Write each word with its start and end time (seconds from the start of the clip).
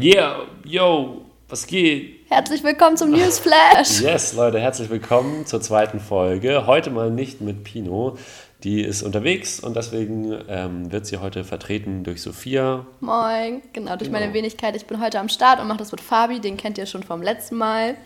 Yeah, 0.00 0.46
yo, 0.64 1.22
was 1.48 1.66
geht? 1.66 2.24
Herzlich 2.28 2.62
willkommen 2.62 2.96
zum 2.96 3.10
Newsflash. 3.10 4.00
Yes, 4.00 4.32
Leute, 4.32 4.60
herzlich 4.60 4.90
willkommen 4.90 5.44
zur 5.44 5.60
zweiten 5.60 5.98
Folge. 5.98 6.68
Heute 6.68 6.90
mal 6.90 7.10
nicht 7.10 7.40
mit 7.40 7.64
Pino. 7.64 8.16
Die 8.62 8.82
ist 8.82 9.02
unterwegs 9.02 9.58
und 9.58 9.74
deswegen 9.74 10.38
ähm, 10.48 10.92
wird 10.92 11.06
sie 11.06 11.16
heute 11.16 11.42
vertreten 11.42 12.04
durch 12.04 12.22
Sophia. 12.22 12.86
Moin, 13.00 13.60
genau, 13.72 13.96
durch 13.96 14.08
genau. 14.08 14.20
meine 14.20 14.32
Wenigkeit. 14.34 14.76
Ich 14.76 14.86
bin 14.86 15.00
heute 15.00 15.18
am 15.18 15.28
Start 15.28 15.58
und 15.58 15.66
mache 15.66 15.78
das 15.78 15.90
mit 15.90 16.00
Fabi, 16.00 16.38
den 16.38 16.56
kennt 16.56 16.78
ihr 16.78 16.86
schon 16.86 17.02
vom 17.02 17.20
letzten 17.20 17.56
Mal. 17.56 17.96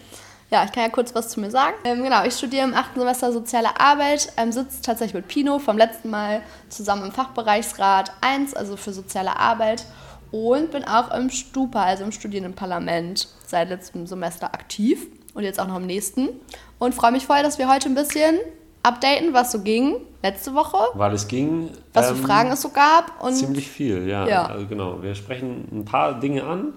Ja, 0.51 0.65
ich 0.65 0.73
kann 0.73 0.85
ja 0.85 0.89
kurz 0.89 1.15
was 1.15 1.29
zu 1.29 1.41
mir 1.41 1.51
sagen. 1.51 1.75
Ähm, 1.85 2.03
genau, 2.03 2.25
ich 2.25 2.33
studiere 2.33 2.65
im 2.65 2.73
achten 2.73 2.99
Semester 2.99 3.35
Soziale 3.35 3.79
Arbeit, 3.79 4.33
ähm, 4.39 4.51
sitze 4.51 4.81
tatsächlich 4.81 5.13
mit 5.13 5.29
Pino 5.29 5.59
vom 5.59 5.77
letzten 5.77 6.09
Mal 6.09 6.41
zusammen 6.71 7.05
im 7.05 7.13
Fachbereichsrat 7.13 8.13
1, 8.23 8.55
also 8.55 8.79
für 8.79 8.95
Soziale 8.95 9.37
Arbeit 9.37 9.85
und 10.33 10.73
bin 10.73 10.85
auch 10.85 11.15
im 11.15 11.31
Stupa, 11.31 11.85
also 11.85 12.03
im 12.03 12.11
Studierendenparlament, 12.11 13.29
seit 13.47 13.69
letztem 13.69 14.07
Semester 14.07 14.53
aktiv 14.53 15.07
und 15.35 15.45
jetzt 15.45 15.61
auch 15.61 15.69
noch 15.69 15.77
im 15.77 15.87
nächsten. 15.87 16.29
Und 16.81 16.95
freue 16.95 17.13
mich 17.13 17.27
voll, 17.27 17.43
dass 17.43 17.59
wir 17.59 17.73
heute 17.73 17.89
ein 17.89 17.95
bisschen 17.95 18.39
updaten, 18.83 19.33
was 19.33 19.53
so 19.53 19.61
ging 19.61 19.97
letzte 20.23 20.55
Woche. 20.55 20.79
Weil 20.95 21.13
es 21.13 21.29
ging. 21.29 21.71
Was 21.93 22.11
für 22.11 22.17
ähm, 22.17 22.23
Fragen 22.23 22.51
es 22.51 22.63
so 22.63 22.71
gab. 22.71 23.23
Und 23.23 23.35
ziemlich 23.35 23.69
viel, 23.69 24.09
ja. 24.09 24.27
ja. 24.27 24.47
Also 24.47 24.67
genau. 24.67 25.03
Wir 25.03 25.15
sprechen 25.15 25.69
ein 25.71 25.85
paar 25.85 26.19
Dinge 26.19 26.45
an. 26.45 26.75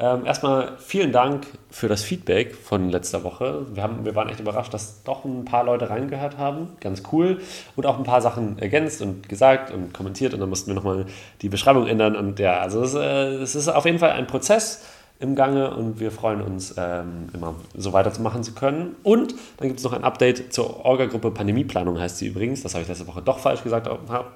Ähm, 0.00 0.24
erstmal 0.24 0.78
vielen 0.78 1.12
Dank 1.12 1.46
für 1.70 1.86
das 1.86 2.02
Feedback 2.02 2.54
von 2.54 2.88
letzter 2.88 3.22
Woche. 3.22 3.66
Wir, 3.74 3.82
haben, 3.82 4.06
wir 4.06 4.14
waren 4.14 4.30
echt 4.30 4.40
überrascht, 4.40 4.72
dass 4.72 5.02
doch 5.02 5.26
ein 5.26 5.44
paar 5.44 5.62
Leute 5.62 5.90
reingehört 5.90 6.38
haben. 6.38 6.68
Ganz 6.80 7.02
cool. 7.12 7.42
Und 7.76 7.84
auch 7.84 7.98
ein 7.98 8.04
paar 8.04 8.22
Sachen 8.22 8.58
ergänzt 8.58 9.02
und 9.02 9.28
gesagt 9.28 9.70
und 9.70 9.92
kommentiert. 9.92 10.32
Und 10.32 10.40
dann 10.40 10.48
mussten 10.48 10.68
wir 10.68 10.74
nochmal 10.74 11.04
die 11.42 11.50
Beschreibung 11.50 11.86
ändern. 11.86 12.16
Und 12.16 12.38
ja, 12.38 12.60
also 12.60 12.82
es, 12.82 12.94
äh, 12.94 13.34
es 13.34 13.54
ist 13.54 13.68
auf 13.68 13.84
jeden 13.84 13.98
Fall 13.98 14.12
ein 14.12 14.26
Prozess 14.26 14.82
im 15.20 15.34
Gange 15.34 15.74
und 15.74 16.00
wir 16.00 16.10
freuen 16.10 16.40
uns, 16.40 16.74
ähm, 16.78 17.28
immer 17.34 17.54
so 17.76 17.92
weiterzumachen 17.92 18.42
zu 18.42 18.54
können. 18.54 18.96
Und 19.02 19.34
dann 19.58 19.68
gibt 19.68 19.78
es 19.78 19.84
noch 19.84 19.92
ein 19.92 20.02
Update 20.02 20.52
zur 20.52 20.84
Orga-Gruppe 20.84 21.30
Pandemieplanung, 21.30 22.00
heißt 22.00 22.16
sie 22.18 22.28
übrigens. 22.28 22.62
Das 22.62 22.74
habe 22.74 22.82
ich 22.82 22.88
letzte 22.88 23.06
Woche 23.06 23.20
doch 23.20 23.38
falsch 23.38 23.62
gesagt, 23.62 23.88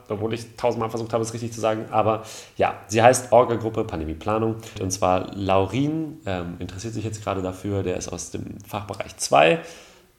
obwohl 0.09 0.35
ich 0.35 0.57
tausendmal 0.57 0.91
versucht 0.91 1.15
habe, 1.15 1.25
es 1.25 1.33
richtig 1.33 1.53
zu 1.55 1.61
sagen. 1.61 1.87
Aber 1.91 2.23
ja, 2.59 2.75
sie 2.89 3.03
heißt 3.03 3.33
Orga-Gruppe 3.33 3.85
Pandemieplanung. 3.85 4.57
Und 4.81 4.91
zwar 4.91 5.35
Laurin 5.35 6.19
ähm, 6.27 6.57
interessiert 6.59 6.93
sich 6.93 7.05
jetzt 7.05 7.25
gerade 7.25 7.41
dafür, 7.41 7.83
der 7.83 7.97
ist 7.97 8.13
aus 8.13 8.31
dem 8.31 8.59
Fachbereich 8.67 9.17
2. 9.17 9.61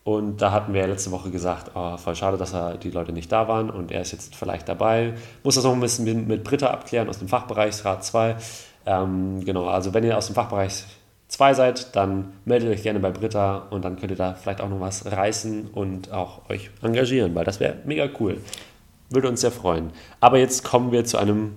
Und 0.03 0.39
da 0.39 0.51
hatten 0.51 0.73
wir 0.73 0.81
ja 0.81 0.87
letzte 0.87 1.09
Woche 1.11 1.31
gesagt, 1.31 1.71
oh, 1.73 1.97
voll 1.97 2.15
schade, 2.15 2.37
dass 2.37 2.53
er, 2.53 2.77
die 2.77 2.91
Leute 2.91 3.11
nicht 3.11 3.31
da 3.31 3.47
waren 3.47 3.71
und 3.71 3.91
er 3.91 4.01
ist 4.01 4.11
jetzt 4.11 4.35
vielleicht 4.35 4.69
dabei. 4.69 5.15
Muss 5.43 5.55
das 5.55 5.63
noch 5.63 5.73
ein 5.73 5.79
bisschen 5.79 6.27
mit 6.27 6.43
Britta 6.43 6.67
abklären 6.67 7.09
aus 7.09 7.17
dem 7.17 7.27
Fachbereichsrat 7.27 8.05
2. 8.05 8.35
Ähm, 8.85 9.43
genau, 9.43 9.67
also 9.67 9.93
wenn 9.93 10.03
ihr 10.03 10.17
aus 10.17 10.27
dem 10.27 10.35
Fachbereich 10.35 10.83
2 11.27 11.53
seid, 11.53 11.95
dann 11.95 12.33
meldet 12.45 12.69
euch 12.69 12.83
gerne 12.83 12.99
bei 12.99 13.11
Britta 13.11 13.67
und 13.69 13.83
dann 13.83 13.99
könnt 13.99 14.11
ihr 14.11 14.17
da 14.17 14.35
vielleicht 14.35 14.61
auch 14.61 14.69
noch 14.69 14.79
was 14.79 15.11
reißen 15.11 15.69
und 15.73 16.11
auch 16.11 16.49
euch 16.49 16.69
engagieren, 16.81 17.33
weil 17.33 17.45
das 17.45 17.59
wäre 17.59 17.77
mega 17.85 18.07
cool. 18.19 18.37
Würde 19.09 19.27
uns 19.27 19.41
sehr 19.41 19.51
freuen. 19.51 19.91
Aber 20.19 20.37
jetzt 20.37 20.63
kommen 20.63 20.91
wir 20.91 21.05
zu 21.05 21.17
einem 21.17 21.55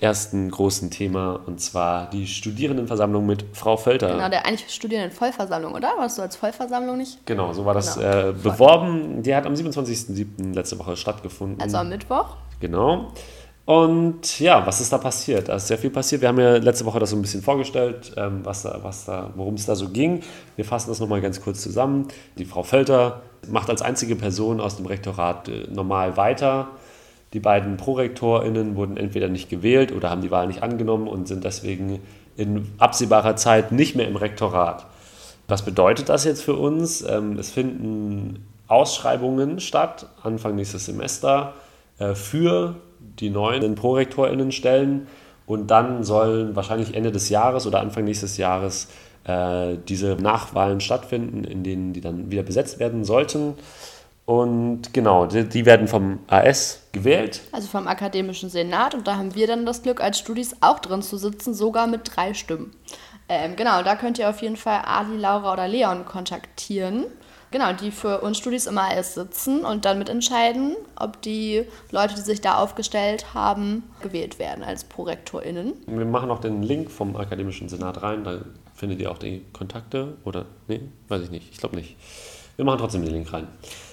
ersten 0.00 0.50
großen 0.50 0.90
Thema 0.90 1.40
und 1.46 1.60
zwar 1.60 2.08
die 2.08 2.26
Studierendenversammlung 2.26 3.26
mit 3.26 3.44
Frau 3.52 3.76
Völter. 3.76 4.14
Genau, 4.14 4.28
der 4.28 4.46
eigentlich 4.46 4.72
Studierendenvollversammlung, 4.72 5.74
oder? 5.74 5.92
Warst 5.98 6.16
du 6.16 6.22
als 6.22 6.36
Vollversammlung 6.36 6.96
nicht? 6.96 7.26
Genau, 7.26 7.52
so 7.52 7.66
war 7.66 7.74
das 7.74 7.96
genau. 7.96 8.28
äh, 8.28 8.32
beworben. 8.32 9.22
Die 9.22 9.34
hat 9.34 9.46
am 9.46 9.54
27.07. 9.54 10.54
letzte 10.54 10.78
Woche 10.78 10.96
stattgefunden. 10.96 11.60
Also 11.60 11.76
am 11.76 11.90
Mittwoch? 11.90 12.36
Genau. 12.60 13.12
Und 13.70 14.40
ja, 14.40 14.66
was 14.66 14.80
ist 14.80 14.92
da 14.92 14.98
passiert? 14.98 15.48
Da 15.48 15.54
ist 15.54 15.68
sehr 15.68 15.78
viel 15.78 15.90
passiert. 15.90 16.22
Wir 16.22 16.28
haben 16.28 16.40
ja 16.40 16.56
letzte 16.56 16.84
Woche 16.86 16.98
das 16.98 17.10
so 17.10 17.16
ein 17.16 17.22
bisschen 17.22 17.40
vorgestellt, 17.40 18.10
ähm, 18.16 18.40
was 18.42 18.62
da, 18.62 18.80
was 18.82 19.04
da, 19.04 19.30
worum 19.36 19.54
es 19.54 19.64
da 19.64 19.76
so 19.76 19.90
ging. 19.90 20.24
Wir 20.56 20.64
fassen 20.64 20.90
das 20.90 20.98
nochmal 20.98 21.20
ganz 21.20 21.40
kurz 21.40 21.62
zusammen. 21.62 22.08
Die 22.36 22.46
Frau 22.46 22.64
Völter 22.64 23.22
macht 23.48 23.70
als 23.70 23.80
einzige 23.80 24.16
Person 24.16 24.60
aus 24.60 24.74
dem 24.74 24.86
Rektorat 24.86 25.48
äh, 25.48 25.68
normal 25.70 26.16
weiter. 26.16 26.66
Die 27.32 27.38
beiden 27.38 27.76
ProrektorInnen 27.76 28.74
wurden 28.74 28.96
entweder 28.96 29.28
nicht 29.28 29.48
gewählt 29.48 29.92
oder 29.92 30.10
haben 30.10 30.22
die 30.22 30.32
Wahl 30.32 30.48
nicht 30.48 30.64
angenommen 30.64 31.06
und 31.06 31.28
sind 31.28 31.44
deswegen 31.44 32.00
in 32.36 32.72
absehbarer 32.78 33.36
Zeit 33.36 33.70
nicht 33.70 33.94
mehr 33.94 34.08
im 34.08 34.16
Rektorat. 34.16 34.84
Was 35.46 35.64
bedeutet 35.64 36.08
das 36.08 36.24
jetzt 36.24 36.42
für 36.42 36.56
uns? 36.56 37.02
Ähm, 37.08 37.38
es 37.38 37.52
finden 37.52 38.44
Ausschreibungen 38.66 39.60
statt, 39.60 40.08
Anfang 40.24 40.56
nächstes 40.56 40.86
Semester, 40.86 41.54
äh, 42.00 42.16
für 42.16 42.74
die 43.20 43.30
neuen 43.30 43.74
ProrektorInnen 43.74 44.52
stellen 44.52 45.06
und 45.46 45.70
dann 45.70 46.04
sollen 46.04 46.56
wahrscheinlich 46.56 46.94
Ende 46.94 47.12
des 47.12 47.28
Jahres 47.28 47.66
oder 47.66 47.80
Anfang 47.80 48.04
nächstes 48.04 48.36
Jahres 48.36 48.88
äh, 49.24 49.76
diese 49.88 50.16
Nachwahlen 50.16 50.80
stattfinden, 50.80 51.44
in 51.44 51.62
denen 51.62 51.92
die 51.92 52.00
dann 52.00 52.30
wieder 52.30 52.42
besetzt 52.42 52.78
werden 52.78 53.04
sollten. 53.04 53.54
Und 54.26 54.92
genau, 54.92 55.26
die, 55.26 55.48
die, 55.48 55.66
werden 55.66 55.88
vom 55.88 56.20
AS 56.28 56.82
gewählt. 56.92 57.40
Also 57.50 57.66
vom 57.66 57.88
Akademischen 57.88 58.48
Senat. 58.48 58.94
Und 58.94 59.08
da 59.08 59.16
haben 59.16 59.34
wir 59.34 59.48
dann 59.48 59.66
das 59.66 59.82
Glück, 59.82 60.00
als 60.00 60.20
Studis 60.20 60.54
auch 60.60 60.78
drin 60.78 61.02
zu 61.02 61.16
sitzen, 61.16 61.52
sogar 61.52 61.88
mit 61.88 62.02
drei 62.14 62.32
Stimmen. 62.32 62.72
Ähm, 63.28 63.56
genau, 63.56 63.82
da 63.82 63.96
könnt 63.96 64.20
ihr 64.20 64.30
auf 64.30 64.40
jeden 64.42 64.56
Fall 64.56 64.82
Ali, 64.84 65.16
Laura 65.16 65.52
oder 65.52 65.66
Leon 65.66 66.04
kontaktieren. 66.04 67.06
Genau, 67.52 67.72
die 67.72 67.90
für 67.90 68.20
uns 68.20 68.38
Studis 68.38 68.66
im 68.66 68.78
AS 68.78 69.14
sitzen 69.14 69.64
und 69.64 69.84
dann 69.84 69.98
mitentscheiden, 69.98 70.76
ob 70.94 71.20
die 71.22 71.64
Leute, 71.90 72.14
die 72.14 72.20
sich 72.20 72.40
da 72.40 72.58
aufgestellt 72.58 73.34
haben, 73.34 73.82
gewählt 74.02 74.38
werden 74.38 74.62
als 74.62 74.84
ProrektorInnen. 74.84 75.72
Wir 75.86 76.04
machen 76.04 76.30
auch 76.30 76.40
den 76.40 76.62
Link 76.62 76.90
vom 76.90 77.16
Akademischen 77.16 77.68
Senat 77.68 78.02
rein, 78.02 78.22
da 78.22 78.38
findet 78.74 79.00
ihr 79.00 79.10
auch 79.10 79.18
die 79.18 79.44
Kontakte 79.52 80.16
oder, 80.24 80.46
nee, 80.68 80.80
weiß 81.08 81.22
ich 81.22 81.30
nicht, 81.30 81.50
ich 81.50 81.58
glaube 81.58 81.76
nicht. 81.76 81.96
Wir 82.54 82.64
machen 82.64 82.78
trotzdem 82.78 83.02
den 83.02 83.14
Link 83.14 83.32
rein. 83.32 83.48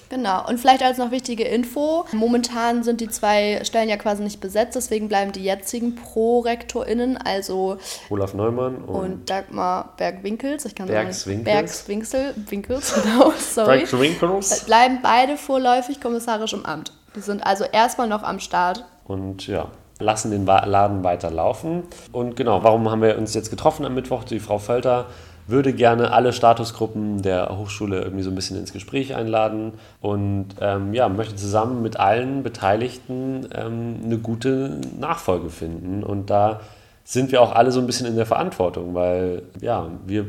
Genau. 0.08 0.46
Und 0.48 0.58
vielleicht 0.58 0.82
als 0.82 0.98
noch 0.98 1.10
wichtige 1.10 1.44
Info: 1.44 2.04
Momentan 2.12 2.82
sind 2.82 3.00
die 3.00 3.08
zwei 3.08 3.60
Stellen 3.64 3.88
ja 3.88 3.96
quasi 3.96 4.22
nicht 4.22 4.40
besetzt, 4.40 4.76
deswegen 4.76 5.08
bleiben 5.08 5.32
die 5.32 5.44
jetzigen 5.44 5.94
ProrektorInnen, 5.94 7.16
also 7.16 7.78
Olaf 8.10 8.34
Neumann 8.34 8.76
und, 8.76 8.94
und 8.94 9.30
Dagmar 9.30 9.94
Bergwinkels. 9.96 10.64
Ich 10.64 10.74
kann 10.74 10.86
Bergswinkels. 10.86 11.44
Bergswinkel, 11.44 12.34
Winkels, 12.48 12.94
genau, 13.02 13.32
sorry. 13.38 13.78
Bergswinkels. 13.78 14.64
Bleiben 14.64 15.00
beide 15.02 15.36
vorläufig 15.36 16.00
kommissarisch 16.00 16.52
im 16.52 16.64
Amt. 16.64 16.92
Die 17.14 17.20
sind 17.20 17.44
also 17.44 17.64
erstmal 17.64 18.08
noch 18.08 18.22
am 18.22 18.38
Start. 18.40 18.84
Und 19.04 19.46
ja, 19.46 19.70
lassen 19.98 20.30
den 20.30 20.46
Laden 20.46 21.04
weiter 21.04 21.30
laufen. 21.30 21.84
Und 22.12 22.36
genau, 22.36 22.62
warum 22.62 22.90
haben 22.90 23.02
wir 23.02 23.18
uns 23.18 23.34
jetzt 23.34 23.50
getroffen 23.50 23.84
am 23.84 23.94
Mittwoch? 23.94 24.24
Die 24.24 24.40
Frau 24.40 24.58
Völter 24.58 25.06
würde 25.48 25.72
gerne 25.72 26.12
alle 26.12 26.32
Statusgruppen 26.32 27.22
der 27.22 27.56
Hochschule 27.56 28.00
irgendwie 28.02 28.22
so 28.22 28.30
ein 28.30 28.34
bisschen 28.34 28.58
ins 28.58 28.72
Gespräch 28.72 29.14
einladen 29.14 29.72
und 30.00 30.48
ähm, 30.60 30.94
ja, 30.94 31.08
möchte 31.08 31.36
zusammen 31.36 31.82
mit 31.82 31.98
allen 31.98 32.42
Beteiligten 32.42 33.48
ähm, 33.54 33.96
eine 34.04 34.18
gute 34.18 34.80
Nachfolge 34.98 35.48
finden. 35.48 36.04
Und 36.04 36.30
da 36.30 36.60
sind 37.04 37.32
wir 37.32 37.40
auch 37.40 37.54
alle 37.54 37.72
so 37.72 37.80
ein 37.80 37.86
bisschen 37.86 38.06
in 38.06 38.16
der 38.16 38.26
Verantwortung, 38.26 38.94
weil 38.94 39.42
ja, 39.60 39.88
wir 40.06 40.26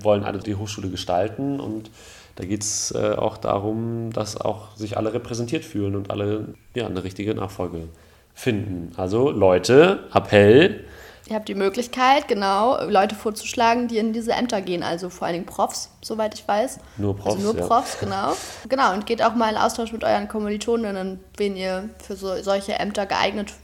wollen 0.00 0.24
alle 0.24 0.38
die 0.38 0.54
Hochschule 0.54 0.88
gestalten 0.88 1.60
und 1.60 1.90
da 2.36 2.44
geht 2.44 2.62
es 2.62 2.92
äh, 2.92 3.14
auch 3.16 3.36
darum, 3.36 4.10
dass 4.12 4.40
auch 4.40 4.74
sich 4.76 4.96
alle 4.96 5.12
repräsentiert 5.12 5.64
fühlen 5.64 5.94
und 5.94 6.10
alle 6.10 6.54
ja, 6.74 6.86
eine 6.86 7.04
richtige 7.04 7.34
Nachfolge 7.34 7.88
finden. 8.34 8.92
Also 8.96 9.30
Leute, 9.30 10.00
Appell, 10.12 10.84
Ihr 11.26 11.36
habt 11.36 11.48
die 11.48 11.54
Möglichkeit, 11.54 12.28
genau, 12.28 12.84
Leute 12.84 13.14
vorzuschlagen, 13.14 13.88
die 13.88 13.96
in 13.96 14.12
diese 14.12 14.32
Ämter 14.32 14.60
gehen, 14.60 14.82
also 14.82 15.08
vor 15.08 15.26
allen 15.26 15.34
Dingen 15.34 15.46
Profs, 15.46 15.90
soweit 16.02 16.34
ich 16.34 16.46
weiß. 16.46 16.78
Nur 16.98 17.16
Profs. 17.16 17.36
Also 17.36 17.52
nur 17.52 17.60
ja. 17.60 17.66
Profs, 17.66 17.98
genau. 17.98 18.36
Genau, 18.68 18.92
und 18.92 19.06
geht 19.06 19.22
auch 19.22 19.34
mal 19.34 19.50
in 19.50 19.56
Austausch 19.56 19.92
mit 19.92 20.04
euren 20.04 20.28
Kommilitoninnen, 20.28 21.20
wen 21.38 21.56
ihr 21.56 21.88
für 22.02 22.14
so, 22.14 22.42
solche 22.42 22.74
Ämter 22.74 23.06
geeignet 23.06 23.54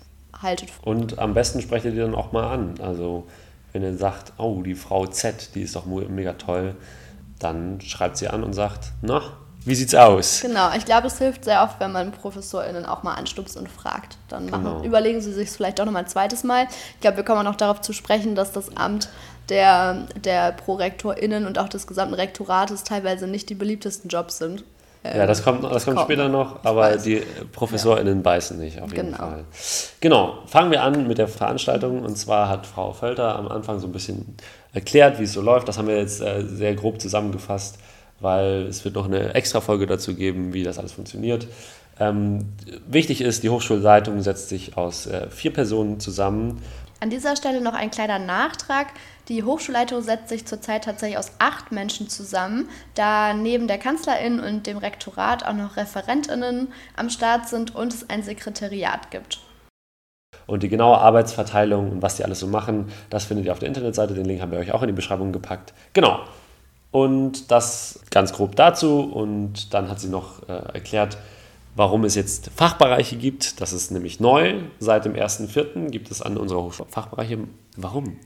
haltet. 0.42 0.70
Und 0.82 1.18
am 1.18 1.34
besten 1.34 1.60
sprecht 1.60 1.84
ihr 1.84 1.90
die 1.90 1.98
dann 1.98 2.14
auch 2.14 2.32
mal 2.32 2.50
an. 2.50 2.74
Also, 2.80 3.26
wenn 3.72 3.82
ihr 3.82 3.96
sagt, 3.96 4.32
oh, 4.38 4.62
die 4.62 4.74
Frau 4.74 5.06
Z, 5.06 5.54
die 5.54 5.62
ist 5.62 5.76
doch 5.76 5.84
mega 5.84 6.32
toll, 6.34 6.76
dann 7.38 7.80
schreibt 7.82 8.16
sie 8.16 8.28
an 8.28 8.42
und 8.42 8.54
sagt, 8.54 8.92
na, 9.02 9.22
wie 9.70 9.74
sieht's 9.74 9.94
aus? 9.94 10.40
Genau, 10.42 10.70
ich 10.76 10.84
glaube, 10.84 11.06
es 11.06 11.16
hilft 11.18 11.44
sehr 11.44 11.62
oft, 11.62 11.80
wenn 11.80 11.92
man 11.92 12.12
ProfessorInnen 12.12 12.84
auch 12.84 13.02
mal 13.02 13.14
anstupst 13.14 13.56
und 13.56 13.68
fragt. 13.68 14.18
Dann 14.28 14.50
machen, 14.50 14.64
genau. 14.64 14.82
überlegen 14.84 15.22
sie 15.22 15.32
sich 15.32 15.50
vielleicht 15.50 15.80
auch 15.80 15.86
noch 15.86 15.92
mal 15.92 16.00
ein 16.00 16.08
zweites 16.08 16.44
Mal. 16.44 16.66
Ich 16.94 17.00
glaube, 17.00 17.18
wir 17.18 17.24
kommen 17.24 17.38
auch 17.38 17.50
noch 17.50 17.56
darauf 17.56 17.80
zu 17.80 17.92
sprechen, 17.92 18.34
dass 18.34 18.52
das 18.52 18.76
Amt 18.76 19.08
der, 19.48 20.06
der 20.22 20.52
ProrektorInnen 20.52 21.46
und 21.46 21.58
auch 21.58 21.68
des 21.68 21.86
gesamten 21.86 22.14
Rektorates 22.14 22.84
teilweise 22.84 23.26
nicht 23.26 23.48
die 23.48 23.54
beliebtesten 23.54 24.08
Jobs 24.08 24.38
sind. 24.38 24.64
Ja, 25.02 25.26
das 25.26 25.42
kommt, 25.42 25.64
das 25.64 25.86
kommt 25.86 25.98
später 26.00 26.28
noch, 26.28 26.62
aber 26.62 26.96
die 26.96 27.22
ProfessorInnen 27.52 28.16
ja. 28.16 28.22
beißen 28.22 28.58
nicht, 28.58 28.82
auf 28.82 28.92
jeden 28.92 29.12
genau. 29.12 29.18
Fall. 29.18 29.44
Genau, 30.00 30.38
fangen 30.46 30.70
wir 30.70 30.82
an 30.82 31.06
mit 31.06 31.16
der 31.16 31.28
Veranstaltung. 31.28 32.02
Und 32.02 32.18
zwar 32.18 32.50
hat 32.50 32.66
Frau 32.66 32.92
Völter 32.92 33.36
am 33.36 33.48
Anfang 33.48 33.78
so 33.78 33.86
ein 33.86 33.92
bisschen 33.92 34.36
erklärt, 34.74 35.18
wie 35.18 35.24
es 35.24 35.32
so 35.32 35.40
läuft. 35.40 35.68
Das 35.68 35.78
haben 35.78 35.88
wir 35.88 35.96
jetzt 35.96 36.20
äh, 36.20 36.42
sehr 36.42 36.74
grob 36.74 37.00
zusammengefasst 37.00 37.78
weil 38.20 38.66
es 38.66 38.84
wird 38.84 38.94
noch 38.94 39.06
eine 39.06 39.34
extra 39.34 39.60
Folge 39.60 39.86
dazu 39.86 40.14
geben, 40.14 40.52
wie 40.52 40.62
das 40.62 40.78
alles 40.78 40.92
funktioniert. 40.92 41.46
Ähm, 41.98 42.52
wichtig 42.86 43.20
ist, 43.20 43.42
die 43.42 43.50
Hochschulleitung 43.50 44.22
setzt 44.22 44.48
sich 44.48 44.76
aus 44.76 45.06
äh, 45.06 45.28
vier 45.28 45.52
Personen 45.52 46.00
zusammen. 46.00 46.62
An 47.00 47.10
dieser 47.10 47.36
Stelle 47.36 47.60
noch 47.60 47.74
ein 47.74 47.90
kleiner 47.90 48.18
Nachtrag. 48.18 48.88
Die 49.28 49.42
Hochschulleitung 49.42 50.02
setzt 50.02 50.28
sich 50.28 50.46
zurzeit 50.46 50.84
tatsächlich 50.84 51.18
aus 51.18 51.32
acht 51.38 51.72
Menschen 51.72 52.08
zusammen, 52.08 52.68
da 52.94 53.32
neben 53.32 53.68
der 53.68 53.78
Kanzlerin 53.78 54.40
und 54.40 54.66
dem 54.66 54.76
Rektorat 54.76 55.44
auch 55.46 55.54
noch 55.54 55.76
Referentinnen 55.76 56.68
am 56.96 57.10
Start 57.10 57.48
sind 57.48 57.74
und 57.74 57.92
es 57.92 58.10
ein 58.10 58.22
Sekretariat 58.22 59.10
gibt. 59.10 59.40
Und 60.46 60.62
die 60.62 60.68
genaue 60.68 60.98
Arbeitsverteilung 60.98 61.92
und 61.92 62.02
was 62.02 62.16
die 62.16 62.24
alles 62.24 62.40
so 62.40 62.48
machen, 62.48 62.90
das 63.08 63.24
findet 63.24 63.46
ihr 63.46 63.52
auf 63.52 63.60
der 63.60 63.68
Internetseite. 63.68 64.14
Den 64.14 64.24
Link 64.24 64.40
haben 64.40 64.52
wir 64.52 64.58
euch 64.58 64.72
auch 64.72 64.82
in 64.82 64.88
die 64.88 64.94
Beschreibung 64.94 65.32
gepackt. 65.32 65.72
Genau. 65.92 66.20
Und 66.90 67.50
das 67.50 68.00
ganz 68.10 68.32
grob 68.32 68.56
dazu. 68.56 69.00
Und 69.00 69.74
dann 69.74 69.88
hat 69.88 70.00
sie 70.00 70.08
noch 70.08 70.48
äh, 70.48 70.52
erklärt, 70.74 71.18
warum 71.76 72.04
es 72.04 72.14
jetzt 72.14 72.50
Fachbereiche 72.56 73.16
gibt. 73.16 73.60
Das 73.60 73.72
ist 73.72 73.90
nämlich 73.90 74.20
neu. 74.20 74.60
Seit 74.78 75.04
dem 75.04 75.14
1.4. 75.14 75.90
gibt 75.90 76.10
es 76.10 76.22
an 76.22 76.36
unserer 76.36 76.62
Hochschule 76.62 76.88
Fachbereiche. 76.90 77.38
Warum? 77.76 78.16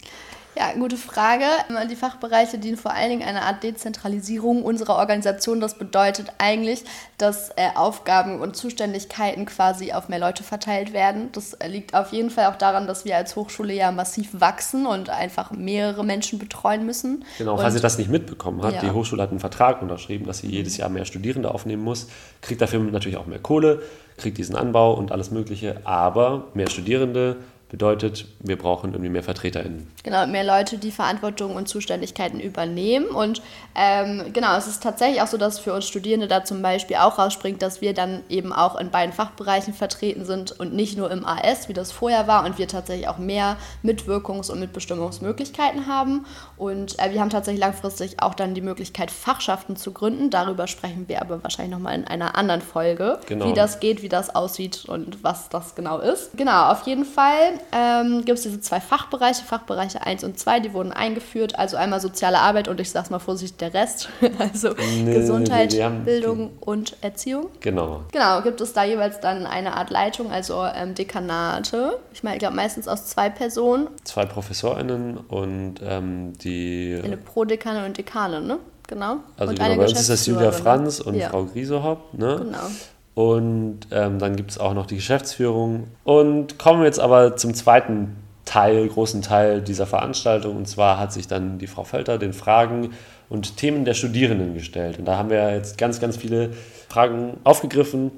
Ja, 0.56 0.72
gute 0.78 0.96
Frage. 0.96 1.44
Die 1.90 1.96
Fachbereiche 1.96 2.58
dienen 2.58 2.76
vor 2.76 2.92
allen 2.92 3.10
Dingen 3.10 3.28
einer 3.28 3.42
Art 3.42 3.62
Dezentralisierung 3.62 4.62
unserer 4.62 4.96
Organisation. 4.96 5.60
Das 5.60 5.76
bedeutet 5.78 6.32
eigentlich, 6.38 6.84
dass 7.18 7.50
äh, 7.56 7.70
Aufgaben 7.74 8.40
und 8.40 8.54
Zuständigkeiten 8.56 9.46
quasi 9.46 9.92
auf 9.92 10.08
mehr 10.08 10.20
Leute 10.20 10.44
verteilt 10.44 10.92
werden. 10.92 11.30
Das 11.32 11.56
liegt 11.66 11.94
auf 11.94 12.12
jeden 12.12 12.30
Fall 12.30 12.46
auch 12.46 12.56
daran, 12.56 12.86
dass 12.86 13.04
wir 13.04 13.16
als 13.16 13.34
Hochschule 13.34 13.74
ja 13.74 13.90
massiv 13.90 14.28
wachsen 14.32 14.86
und 14.86 15.10
einfach 15.10 15.50
mehrere 15.50 16.04
Menschen 16.04 16.38
betreuen 16.38 16.86
müssen. 16.86 17.24
Genau, 17.38 17.56
falls 17.56 17.74
ihr 17.74 17.80
das 17.80 17.98
nicht 17.98 18.10
mitbekommen 18.10 18.62
habt, 18.62 18.74
ja. 18.74 18.80
die 18.80 18.90
Hochschule 18.92 19.22
hat 19.22 19.30
einen 19.30 19.40
Vertrag 19.40 19.82
unterschrieben, 19.82 20.26
dass 20.26 20.38
sie 20.38 20.48
jedes 20.48 20.76
Jahr 20.76 20.88
mehr 20.88 21.04
Studierende 21.04 21.52
aufnehmen 21.52 21.82
muss, 21.82 22.08
kriegt 22.42 22.60
dafür 22.60 22.78
natürlich 22.78 23.18
auch 23.18 23.26
mehr 23.26 23.40
Kohle, 23.40 23.82
kriegt 24.16 24.38
diesen 24.38 24.54
Anbau 24.54 24.94
und 24.94 25.10
alles 25.10 25.32
Mögliche, 25.32 25.80
aber 25.84 26.44
mehr 26.54 26.70
Studierende 26.70 27.36
Bedeutet, 27.74 28.26
wir 28.38 28.56
brauchen 28.56 28.92
irgendwie 28.92 29.10
mehr 29.10 29.24
VertreterInnen. 29.24 29.88
Genau, 30.04 30.28
mehr 30.28 30.44
Leute, 30.44 30.78
die 30.78 30.92
Verantwortung 30.92 31.56
und 31.56 31.68
Zuständigkeiten 31.68 32.38
übernehmen. 32.38 33.06
Und 33.06 33.42
ähm, 33.74 34.26
genau, 34.32 34.56
es 34.56 34.68
ist 34.68 34.80
tatsächlich 34.80 35.20
auch 35.20 35.26
so, 35.26 35.38
dass 35.38 35.58
für 35.58 35.74
uns 35.74 35.84
Studierende 35.84 36.28
da 36.28 36.44
zum 36.44 36.62
Beispiel 36.62 36.98
auch 36.98 37.18
rausspringt, 37.18 37.62
dass 37.62 37.80
wir 37.80 37.92
dann 37.92 38.22
eben 38.28 38.52
auch 38.52 38.78
in 38.78 38.92
beiden 38.92 39.12
Fachbereichen 39.12 39.74
vertreten 39.74 40.24
sind 40.24 40.52
und 40.52 40.72
nicht 40.72 40.96
nur 40.96 41.10
im 41.10 41.24
AS, 41.24 41.68
wie 41.68 41.72
das 41.72 41.90
vorher 41.90 42.28
war, 42.28 42.44
und 42.44 42.58
wir 42.58 42.68
tatsächlich 42.68 43.08
auch 43.08 43.18
mehr 43.18 43.56
Mitwirkungs- 43.82 44.52
und 44.52 44.60
Mitbestimmungsmöglichkeiten 44.60 45.88
haben. 45.88 46.26
Und 46.56 46.96
äh, 47.00 47.12
wir 47.12 47.20
haben 47.20 47.30
tatsächlich 47.30 47.60
langfristig 47.60 48.22
auch 48.22 48.34
dann 48.34 48.54
die 48.54 48.60
Möglichkeit, 48.60 49.10
Fachschaften 49.10 49.74
zu 49.74 49.90
gründen. 49.90 50.30
Darüber 50.30 50.68
sprechen 50.68 51.08
wir 51.08 51.20
aber 51.20 51.42
wahrscheinlich 51.42 51.74
nochmal 51.74 51.96
in 51.96 52.06
einer 52.06 52.36
anderen 52.38 52.62
Folge, 52.62 53.18
genau. 53.26 53.48
wie 53.48 53.52
das 53.52 53.80
geht, 53.80 54.00
wie 54.02 54.08
das 54.08 54.32
aussieht 54.32 54.84
und 54.86 55.24
was 55.24 55.48
das 55.48 55.74
genau 55.74 55.98
ist. 55.98 56.36
Genau, 56.36 56.70
auf 56.70 56.86
jeden 56.86 57.04
Fall 57.04 57.58
ähm, 57.72 58.24
gibt 58.24 58.38
es 58.38 58.44
diese 58.44 58.60
zwei 58.60 58.80
Fachbereiche, 58.80 59.44
Fachbereiche 59.44 60.04
1 60.04 60.24
und 60.24 60.38
2, 60.38 60.60
die 60.60 60.72
wurden 60.72 60.92
eingeführt. 60.92 61.58
Also 61.58 61.76
einmal 61.76 62.00
soziale 62.00 62.38
Arbeit 62.38 62.68
und 62.68 62.80
ich 62.80 62.90
sage 62.90 63.10
mal 63.10 63.18
vorsichtig 63.18 63.58
der 63.58 63.74
Rest. 63.74 64.08
also 64.38 64.74
nee, 65.04 65.14
Gesundheit, 65.14 65.72
nee, 65.72 65.88
nee, 65.88 66.04
Bildung 66.04 66.52
und 66.60 66.96
Erziehung. 67.00 67.46
Genau. 67.60 68.04
Genau, 68.12 68.42
gibt 68.42 68.60
es 68.60 68.72
da 68.72 68.84
jeweils 68.84 69.20
dann 69.20 69.46
eine 69.46 69.74
Art 69.74 69.90
Leitung, 69.90 70.30
also 70.30 70.64
ähm, 70.74 70.94
Dekanate. 70.94 71.98
Ich 72.12 72.22
meine, 72.22 72.36
ich 72.36 72.40
glaube 72.40 72.56
meistens 72.56 72.88
aus 72.88 73.06
zwei 73.06 73.30
Personen. 73.30 73.88
Zwei 74.04 74.26
ProfessorInnen 74.26 75.16
und 75.16 75.76
ähm, 75.82 76.32
die. 76.38 77.00
Eine 77.02 77.16
Prodekane 77.16 77.84
und 77.86 77.96
Dekane, 77.96 78.40
ne? 78.40 78.58
Genau. 78.86 79.16
Also 79.36 79.50
und 79.50 79.58
genau, 79.58 79.76
bei 79.76 79.82
uns 79.82 79.98
ist 79.98 80.10
das 80.10 80.26
Julia 80.26 80.52
Franz 80.52 81.00
und 81.00 81.14
ja. 81.14 81.30
Frau 81.30 81.44
Griesehopp, 81.44 82.14
ne? 82.14 82.36
Genau. 82.38 82.66
Und 83.14 83.80
ähm, 83.92 84.18
dann 84.18 84.36
gibt 84.36 84.50
es 84.50 84.58
auch 84.58 84.74
noch 84.74 84.86
die 84.86 84.96
Geschäftsführung. 84.96 85.88
Und 86.02 86.58
kommen 86.58 86.80
wir 86.80 86.86
jetzt 86.86 87.00
aber 87.00 87.36
zum 87.36 87.54
zweiten 87.54 88.16
Teil, 88.44 88.88
großen 88.88 89.22
Teil 89.22 89.62
dieser 89.62 89.86
Veranstaltung. 89.86 90.56
Und 90.56 90.68
zwar 90.68 90.98
hat 90.98 91.12
sich 91.12 91.28
dann 91.28 91.58
die 91.58 91.66
Frau 91.66 91.84
Völter 91.84 92.18
den 92.18 92.32
Fragen 92.32 92.90
und 93.28 93.56
Themen 93.56 93.84
der 93.84 93.94
Studierenden 93.94 94.54
gestellt. 94.54 94.98
Und 94.98 95.06
da 95.06 95.16
haben 95.16 95.30
wir 95.30 95.54
jetzt 95.54 95.78
ganz, 95.78 96.00
ganz 96.00 96.16
viele 96.16 96.50
Fragen 96.88 97.38
aufgegriffen. 97.44 98.10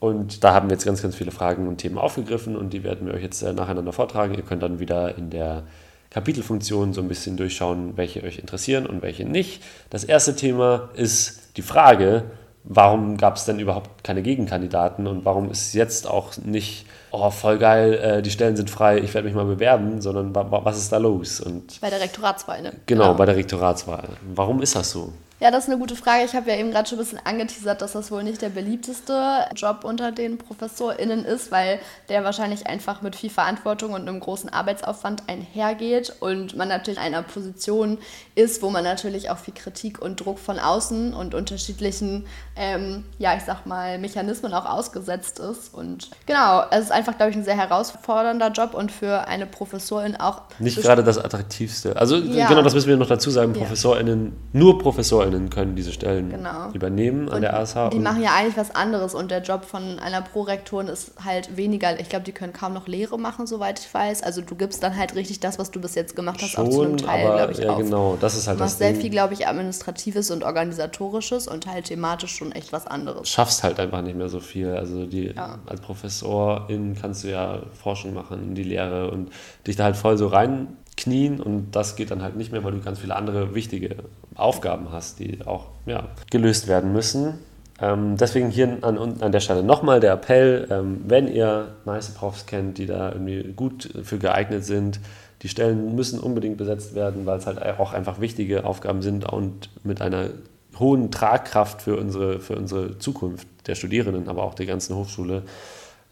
Und 0.00 0.44
da 0.44 0.52
haben 0.52 0.68
wir 0.68 0.74
jetzt 0.74 0.84
ganz, 0.84 1.02
ganz 1.02 1.16
viele 1.16 1.30
Fragen 1.30 1.66
und 1.66 1.78
Themen 1.78 1.96
aufgegriffen 1.96 2.56
und 2.56 2.74
die 2.74 2.84
werden 2.84 3.06
wir 3.06 3.14
euch 3.14 3.22
jetzt 3.22 3.40
äh, 3.42 3.54
nacheinander 3.54 3.92
vortragen. 3.92 4.34
Ihr 4.34 4.42
könnt 4.42 4.62
dann 4.62 4.78
wieder 4.78 5.16
in 5.16 5.30
der 5.30 5.62
Kapitelfunktion 6.10 6.92
so 6.92 7.00
ein 7.00 7.08
bisschen 7.08 7.38
durchschauen, 7.38 7.96
welche 7.96 8.22
euch 8.22 8.38
interessieren 8.38 8.86
und 8.86 9.00
welche 9.00 9.24
nicht. 9.24 9.62
Das 9.88 10.04
erste 10.04 10.36
Thema 10.36 10.90
ist 10.94 11.56
die 11.56 11.62
Frage, 11.62 12.24
warum 12.64 13.16
gab 13.16 13.36
es 13.36 13.44
denn 13.44 13.58
überhaupt 13.58 14.02
keine 14.02 14.22
Gegenkandidaten 14.22 15.06
und 15.06 15.24
warum 15.24 15.50
ist 15.50 15.74
jetzt 15.74 16.08
auch 16.08 16.36
nicht, 16.38 16.86
oh, 17.10 17.30
voll 17.30 17.58
geil, 17.58 17.94
äh, 17.94 18.22
die 18.22 18.30
Stellen 18.30 18.56
sind 18.56 18.70
frei, 18.70 18.98
ich 18.98 19.12
werde 19.14 19.26
mich 19.26 19.36
mal 19.36 19.44
bewerben, 19.44 20.00
sondern 20.00 20.34
was 20.34 20.78
ist 20.78 20.90
da 20.90 20.96
los? 20.96 21.40
Und 21.40 21.80
bei 21.80 21.90
der 21.90 22.00
Rektoratswahl, 22.00 22.62
ne? 22.62 22.72
Genau, 22.86 23.04
genau, 23.04 23.14
bei 23.14 23.26
der 23.26 23.36
Rektoratswahl. 23.36 24.08
Warum 24.34 24.62
ist 24.62 24.74
das 24.74 24.90
so? 24.90 25.12
Ja, 25.40 25.50
das 25.50 25.64
ist 25.64 25.70
eine 25.70 25.78
gute 25.78 25.96
Frage. 25.96 26.24
Ich 26.24 26.34
habe 26.34 26.48
ja 26.48 26.56
eben 26.56 26.70
gerade 26.70 26.88
schon 26.88 26.96
ein 26.96 27.04
bisschen 27.04 27.20
angeteasert, 27.22 27.82
dass 27.82 27.92
das 27.92 28.10
wohl 28.12 28.22
nicht 28.22 28.40
der 28.40 28.50
beliebteste 28.50 29.44
Job 29.54 29.84
unter 29.84 30.12
den 30.12 30.38
ProfessorInnen 30.38 31.24
ist, 31.24 31.50
weil 31.50 31.80
der 32.08 32.24
wahrscheinlich 32.24 32.66
einfach 32.68 33.02
mit 33.02 33.16
viel 33.16 33.30
Verantwortung 33.30 33.92
und 33.92 34.08
einem 34.08 34.20
großen 34.20 34.48
Arbeitsaufwand 34.48 35.24
einhergeht 35.28 36.14
und 36.20 36.56
man 36.56 36.68
natürlich 36.68 36.98
in 36.98 37.04
einer 37.04 37.22
Position 37.22 37.98
ist, 38.34 38.62
wo 38.62 38.70
man 38.70 38.84
natürlich 38.84 39.30
auch 39.30 39.38
viel 39.38 39.54
Kritik 39.54 40.00
und 40.00 40.24
Druck 40.24 40.38
von 40.38 40.58
außen 40.58 41.14
und 41.14 41.34
unterschiedlichen, 41.34 42.26
ähm, 42.56 43.04
ja, 43.18 43.36
ich 43.36 43.44
sag 43.44 43.66
mal, 43.66 43.98
Mechanismen 43.98 44.52
auch 44.54 44.66
ausgesetzt 44.66 45.38
ist. 45.38 45.72
Und 45.72 46.10
genau, 46.26 46.64
es 46.70 46.84
ist 46.84 46.92
einfach, 46.92 47.16
glaube 47.16 47.30
ich, 47.30 47.36
ein 47.36 47.44
sehr 47.44 47.56
herausfordernder 47.56 48.50
Job 48.50 48.74
und 48.74 48.90
für 48.90 49.26
eine 49.26 49.46
Professorin 49.46 50.16
auch. 50.16 50.42
Nicht 50.58 50.80
gerade 50.80 51.04
das 51.04 51.18
attraktivste. 51.18 51.96
Also, 51.96 52.16
ja. 52.16 52.48
genau, 52.48 52.62
das 52.62 52.74
müssen 52.74 52.88
wir 52.88 52.96
noch 52.96 53.08
dazu 53.08 53.30
sagen: 53.30 53.52
ProfessorInnen, 53.52 54.26
ja. 54.26 54.32
nur 54.52 54.78
ProfessorInnen 54.78 54.94
ProfessorInnen 54.94 55.50
können 55.50 55.76
diese 55.76 55.92
Stellen 55.92 56.30
genau. 56.30 56.70
übernehmen 56.72 57.28
an 57.28 57.36
und 57.36 57.42
der 57.42 57.58
ASH. 57.58 57.90
Die 57.92 57.98
machen 57.98 58.22
ja 58.22 58.30
eigentlich 58.34 58.56
was 58.56 58.74
anderes 58.74 59.14
und 59.14 59.30
der 59.30 59.42
Job 59.42 59.64
von 59.64 59.98
einer 59.98 60.22
Prorektorin 60.22 60.88
ist 60.88 61.12
halt 61.24 61.56
weniger, 61.56 61.98
ich 62.00 62.08
glaube, 62.08 62.24
die 62.24 62.32
können 62.32 62.52
kaum 62.52 62.72
noch 62.72 62.86
Lehre 62.86 63.18
machen, 63.18 63.46
soweit 63.46 63.78
ich 63.80 63.92
weiß. 63.92 64.22
Also 64.22 64.40
du 64.40 64.54
gibst 64.54 64.82
dann 64.82 64.96
halt 64.96 65.14
richtig 65.14 65.40
das, 65.40 65.58
was 65.58 65.70
du 65.70 65.80
bis 65.80 65.94
jetzt 65.94 66.16
gemacht 66.16 66.40
hast, 66.42 66.52
Schon, 66.52 66.66
auch 66.66 66.70
zu 66.70 66.82
einem 66.82 66.96
Teil, 66.96 67.36
glaube 67.36 67.52
ich, 67.52 67.58
ja, 67.58 67.70
auf. 67.70 67.78
genau, 67.78 68.16
das 68.24 68.36
ist 68.36 68.48
halt 68.48 68.58
du 68.58 68.64
machst 68.64 68.78
sehr 68.78 68.92
Ding. 68.92 69.02
viel, 69.02 69.10
glaube 69.10 69.34
ich, 69.34 69.46
Administratives 69.46 70.30
und 70.30 70.44
Organisatorisches 70.44 71.46
und 71.46 71.66
halt 71.66 71.84
thematisch 71.84 72.34
schon 72.34 72.52
echt 72.52 72.72
was 72.72 72.86
anderes. 72.86 73.28
Schaffst 73.28 73.62
halt 73.62 73.78
einfach 73.78 74.00
nicht 74.00 74.16
mehr 74.16 74.30
so 74.30 74.40
viel. 74.40 74.70
Also 74.70 75.04
die, 75.04 75.34
ja. 75.36 75.58
als 75.66 75.82
Professorin 75.82 76.96
kannst 76.98 77.24
du 77.24 77.28
ja 77.28 77.62
Forschung 77.82 78.14
machen 78.14 78.42
in 78.42 78.54
die 78.54 78.62
Lehre 78.62 79.10
und 79.10 79.30
dich 79.66 79.76
da 79.76 79.84
halt 79.84 79.96
voll 79.96 80.16
so 80.16 80.28
rein 80.28 80.68
knien 80.96 81.38
und 81.38 81.72
das 81.72 81.96
geht 81.96 82.10
dann 82.10 82.22
halt 82.22 82.36
nicht 82.36 82.50
mehr, 82.50 82.64
weil 82.64 82.72
du 82.72 82.80
ganz 82.80 83.00
viele 83.00 83.14
andere 83.14 83.54
wichtige 83.54 83.96
Aufgaben 84.36 84.90
hast, 84.90 85.18
die 85.18 85.44
auch 85.44 85.66
ja, 85.84 86.08
gelöst 86.30 86.66
werden 86.66 86.94
müssen. 86.94 87.34
Ähm, 87.78 88.16
deswegen 88.16 88.48
hier 88.48 88.78
an, 88.82 89.20
an 89.20 89.32
der 89.32 89.40
Stelle 89.40 89.62
nochmal 89.62 90.00
der 90.00 90.12
Appell, 90.12 90.66
ähm, 90.70 91.02
wenn 91.06 91.28
ihr 91.28 91.74
nice 91.84 92.10
Profs 92.10 92.46
kennt, 92.46 92.78
die 92.78 92.86
da 92.86 93.10
irgendwie 93.12 93.52
gut 93.54 93.90
für 94.02 94.18
geeignet 94.18 94.64
sind, 94.64 95.00
die 95.44 95.50
Stellen 95.50 95.94
müssen 95.94 96.18
unbedingt 96.18 96.56
besetzt 96.56 96.94
werden, 96.94 97.26
weil 97.26 97.36
es 97.36 97.46
halt 97.46 97.62
auch 97.78 97.92
einfach 97.92 98.18
wichtige 98.18 98.64
Aufgaben 98.64 99.02
sind 99.02 99.30
und 99.30 99.68
mit 99.84 100.00
einer 100.00 100.30
hohen 100.78 101.10
Tragkraft 101.10 101.82
für 101.82 101.98
unsere, 101.98 102.40
für 102.40 102.56
unsere 102.56 102.98
Zukunft 102.98 103.46
der 103.66 103.74
Studierenden, 103.74 104.30
aber 104.30 104.42
auch 104.42 104.54
der 104.54 104.64
ganzen 104.64 104.96
Hochschule. 104.96 105.42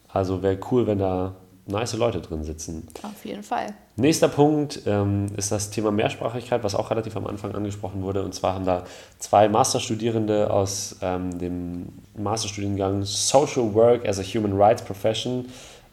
Also 0.07 0.43
wäre 0.43 0.59
cool, 0.69 0.85
wenn 0.85 0.99
da 0.99 1.33
nice 1.65 1.93
Leute 1.93 2.21
drin 2.21 2.43
sitzen. 2.43 2.87
Auf 3.01 3.25
jeden 3.25 3.41
Fall. 3.41 3.73
Nächster 3.95 4.27
Punkt 4.27 4.81
ähm, 4.85 5.25
ist 5.35 5.51
das 5.51 5.71
Thema 5.71 5.91
Mehrsprachigkeit, 5.91 6.63
was 6.63 6.75
auch 6.75 6.91
relativ 6.91 7.17
am 7.17 7.25
Anfang 7.25 7.55
angesprochen 7.55 8.03
wurde. 8.03 8.23
Und 8.23 8.35
zwar 8.35 8.53
haben 8.53 8.65
da 8.65 8.83
zwei 9.17 9.49
Masterstudierende 9.49 10.51
aus 10.51 10.97
ähm, 11.01 11.39
dem 11.39 11.87
Masterstudiengang 12.15 13.03
Social 13.03 13.73
Work 13.73 14.07
as 14.07 14.19
a 14.19 14.23
Human 14.23 14.53
Rights 14.53 14.83
Profession 14.83 15.45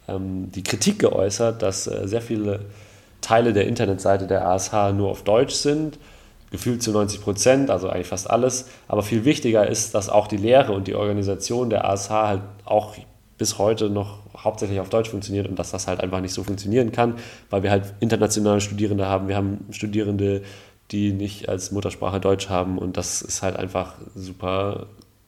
ähm, 0.07 0.51
die 0.51 0.61
Kritik 0.61 0.99
geäußert, 0.99 1.63
dass 1.63 1.87
äh, 1.87 2.07
sehr 2.07 2.21
viele 2.21 2.65
Teile 3.31 3.53
der 3.53 3.65
Internetseite 3.65 4.27
der 4.27 4.45
ASH 4.45 4.73
nur 4.93 5.09
auf 5.09 5.23
Deutsch 5.23 5.53
sind. 5.53 5.97
Gefühlt 6.49 6.83
zu 6.83 6.91
90 6.91 7.21
Prozent, 7.21 7.69
also 7.69 7.87
eigentlich 7.87 8.07
fast 8.07 8.29
alles. 8.29 8.67
Aber 8.89 9.03
viel 9.03 9.23
wichtiger 9.23 9.65
ist, 9.65 9.95
dass 9.95 10.09
auch 10.09 10.27
die 10.27 10.35
Lehre 10.35 10.73
und 10.73 10.89
die 10.89 10.95
Organisation 10.95 11.69
der 11.69 11.89
ASH 11.89 12.09
halt 12.09 12.41
auch 12.65 12.93
bis 13.37 13.57
heute 13.57 13.89
noch 13.89 14.19
hauptsächlich 14.37 14.81
auf 14.81 14.89
Deutsch 14.89 15.09
funktioniert 15.09 15.47
und 15.47 15.57
dass 15.57 15.71
das 15.71 15.87
halt 15.87 16.01
einfach 16.01 16.19
nicht 16.19 16.33
so 16.33 16.43
funktionieren 16.43 16.91
kann, 16.91 17.15
weil 17.49 17.63
wir 17.63 17.71
halt 17.71 17.93
internationale 18.01 18.59
Studierende 18.59 19.05
haben. 19.05 19.29
Wir 19.29 19.37
haben 19.37 19.65
Studierende, 19.71 20.41
die 20.91 21.13
nicht 21.13 21.47
als 21.47 21.71
Muttersprache 21.71 22.19
Deutsch 22.19 22.49
haben 22.49 22.77
und 22.77 22.97
das 22.97 23.21
ist 23.21 23.43
halt 23.43 23.55
einfach 23.55 23.93
super 24.13 24.87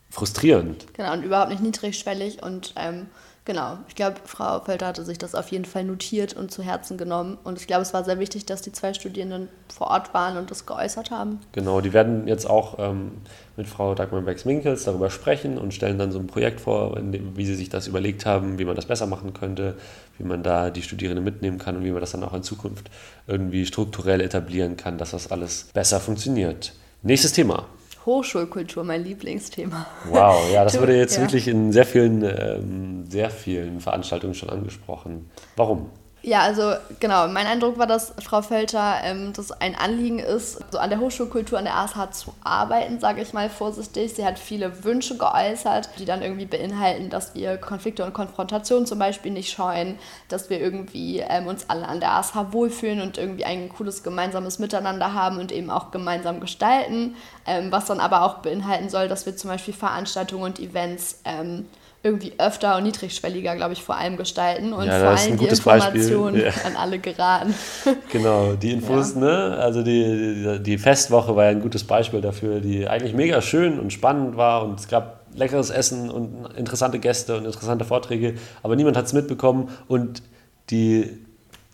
frustrierend. 0.10 0.88
Genau, 0.94 1.14
und 1.14 1.24
überhaupt 1.24 1.52
nicht 1.52 1.64
niedrigschwellig 1.64 2.44
und 2.44 2.74
ähm, 2.78 3.08
Genau, 3.46 3.78
ich 3.90 3.96
glaube, 3.96 4.16
Frau 4.24 4.62
Völter 4.62 4.88
hatte 4.88 5.04
sich 5.04 5.18
das 5.18 5.36
auf 5.36 5.50
jeden 5.50 5.66
Fall 5.66 5.84
notiert 5.84 6.34
und 6.34 6.50
zu 6.50 6.64
Herzen 6.64 6.98
genommen. 6.98 7.38
Und 7.44 7.60
ich 7.60 7.68
glaube, 7.68 7.82
es 7.82 7.94
war 7.94 8.06
sehr 8.06 8.18
wichtig, 8.18 8.46
dass 8.46 8.62
die 8.62 8.72
zwei 8.72 8.94
Studierenden 8.94 9.50
vor 9.68 9.88
Ort 9.88 10.14
waren 10.14 10.38
und 10.38 10.50
das 10.50 10.66
geäußert 10.66 11.12
haben. 11.12 11.42
Genau, 11.52 11.82
die 11.82 11.92
werden 11.92 12.26
jetzt 12.30 12.50
auch 12.50 12.80
ähm, 12.80 13.12
mit 13.58 13.68
Frau 13.68 13.96
Dagmar 13.96 14.22
Becks-Minkels 14.22 14.86
darüber 14.86 15.10
sprechen 15.10 15.58
und 15.58 15.74
stellen 15.74 15.98
dann 15.98 16.14
so 16.14 16.20
ein 16.20 16.28
Projekt 16.28 16.62
vor, 16.62 16.96
dem, 16.96 17.36
wie 17.36 17.46
sie 17.46 17.56
sich 17.56 17.68
das 17.68 17.88
überlegt 17.88 18.26
haben, 18.26 18.60
wie 18.60 18.66
man 18.66 18.78
das 18.78 18.86
besser 18.86 19.08
machen 19.08 19.34
könnte, 19.34 19.76
wie 20.18 20.24
man 20.24 20.42
da 20.42 20.70
die 20.70 20.82
Studierenden 20.82 21.26
mitnehmen 21.26 21.58
kann 21.58 21.76
und 21.76 21.84
wie 21.84 21.92
man 21.92 22.00
das 22.00 22.12
dann 22.12 22.24
auch 22.24 22.34
in 22.34 22.44
Zukunft 22.44 22.90
irgendwie 23.28 23.66
strukturell 23.66 24.22
etablieren 24.22 24.78
kann, 24.78 24.98
dass 24.98 25.12
das 25.12 25.32
alles 25.32 25.68
besser 25.74 26.00
funktioniert. 26.00 26.74
Nächstes 27.02 27.34
Thema. 27.34 27.66
Hochschulkultur, 28.06 28.84
mein 28.84 29.04
Lieblingsthema. 29.04 29.86
Wow, 30.10 30.52
ja, 30.52 30.64
das 30.64 30.80
wurde 30.80 30.98
jetzt 30.98 31.16
ja. 31.16 31.22
wirklich 31.22 31.48
in 31.48 31.72
sehr 31.72 31.86
vielen, 31.86 32.24
ähm, 32.24 33.06
sehr 33.10 33.30
vielen 33.30 33.80
Veranstaltungen 33.80 34.34
schon 34.34 34.50
angesprochen. 34.50 35.30
Warum? 35.56 35.90
Ja, 36.26 36.40
also 36.44 36.76
genau, 37.02 37.28
mein 37.28 37.48
Eindruck 37.48 37.78
war, 37.78 37.86
dass 37.86 38.14
Frau 38.24 38.42
Völter 38.42 38.96
ähm, 39.04 39.34
das 39.34 39.52
ein 39.52 39.76
Anliegen 39.76 40.20
ist, 40.20 40.58
so 40.72 40.78
an 40.78 40.90
der 40.90 41.02
Hochschulkultur 41.02 41.60
an 41.60 41.66
der 41.66 41.76
ASH 41.76 42.12
zu 42.12 42.34
arbeiten, 42.46 43.02
sage 43.02 43.22
ich 43.22 43.34
mal 43.34 43.50
vorsichtig. 43.50 44.14
Sie 44.14 44.26
hat 44.26 44.40
viele 44.40 44.86
Wünsche 44.86 45.18
geäußert, 45.18 45.90
die 46.00 46.06
dann 46.06 46.22
irgendwie 46.22 46.46
beinhalten, 46.46 47.10
dass 47.10 47.36
wir 47.36 47.58
Konflikte 47.58 48.06
und 48.06 48.14
Konfrontationen 48.14 48.86
zum 48.86 49.00
Beispiel 49.00 49.34
nicht 49.34 49.52
scheuen, 49.52 50.00
dass 50.30 50.50
wir 50.50 50.62
irgendwie 50.62 51.20
ähm, 51.20 51.48
uns 51.48 51.70
alle 51.70 51.90
an 51.90 52.00
der 52.00 52.14
ASH 52.14 52.32
wohlfühlen 52.52 53.02
und 53.02 53.18
irgendwie 53.18 53.44
ein 53.44 53.68
cooles 53.68 54.02
gemeinsames 54.02 54.60
Miteinander 54.60 55.14
haben 55.14 55.40
und 55.40 55.52
eben 55.52 55.70
auch 55.70 55.92
gemeinsam 55.92 56.40
gestalten, 56.40 57.18
ähm, 57.46 57.70
was 57.70 57.88
dann 57.88 58.00
aber 58.00 58.24
auch 58.24 58.36
beinhalten 58.36 58.88
soll, 58.88 59.10
dass 59.10 59.26
wir 59.26 59.36
zum 59.36 59.50
Beispiel 59.50 59.74
Veranstaltungen 59.74 60.44
und 60.44 60.60
Events 60.60 61.20
ähm, 61.26 61.66
irgendwie 62.06 62.34
öfter 62.38 62.76
und 62.76 62.84
niedrigschwelliger, 62.84 63.56
glaube 63.56 63.72
ich, 63.72 63.82
vor 63.82 63.96
allem 63.96 64.18
gestalten 64.18 64.74
und 64.74 64.86
ja, 64.86 65.00
vor 65.00 65.10
allem 65.18 65.38
die 65.38 65.46
Informationen 65.46 66.42
ja. 66.42 66.52
an 66.66 66.76
alle 66.76 67.00
geraten. 67.00 67.56
Genau, 68.12 68.54
die 68.54 68.72
Infos, 68.72 69.16
ja. 69.16 69.22
ne? 69.22 69.58
Also 69.58 69.82
die, 69.82 70.36
die, 70.36 70.64
die, 70.64 70.78
Festwoche 70.78 71.36
war 71.36 71.46
ja 71.46 71.52
ein 71.52 71.62
gutes 71.62 71.86
Beispiel 71.86 72.22
dafür, 72.22 72.60
die 72.60 72.88
eigentlich 72.88 73.14
mega 73.14 73.42
schön 73.42 73.80
und 73.80 73.94
spannend 73.94 74.36
war 74.36 74.64
und 74.64 74.80
es 74.80 74.88
gab 74.88 75.22
leckeres 75.34 75.70
Essen 75.70 76.12
und 76.12 76.46
interessante 76.58 77.00
Gäste 77.00 77.38
und 77.38 77.46
interessante 77.46 77.86
Vorträge, 77.86 78.36
aber 78.62 78.76
niemand 78.76 78.98
hat 78.98 79.06
es 79.06 79.14
mitbekommen 79.14 79.70
und 79.88 80.22
die 80.70 81.10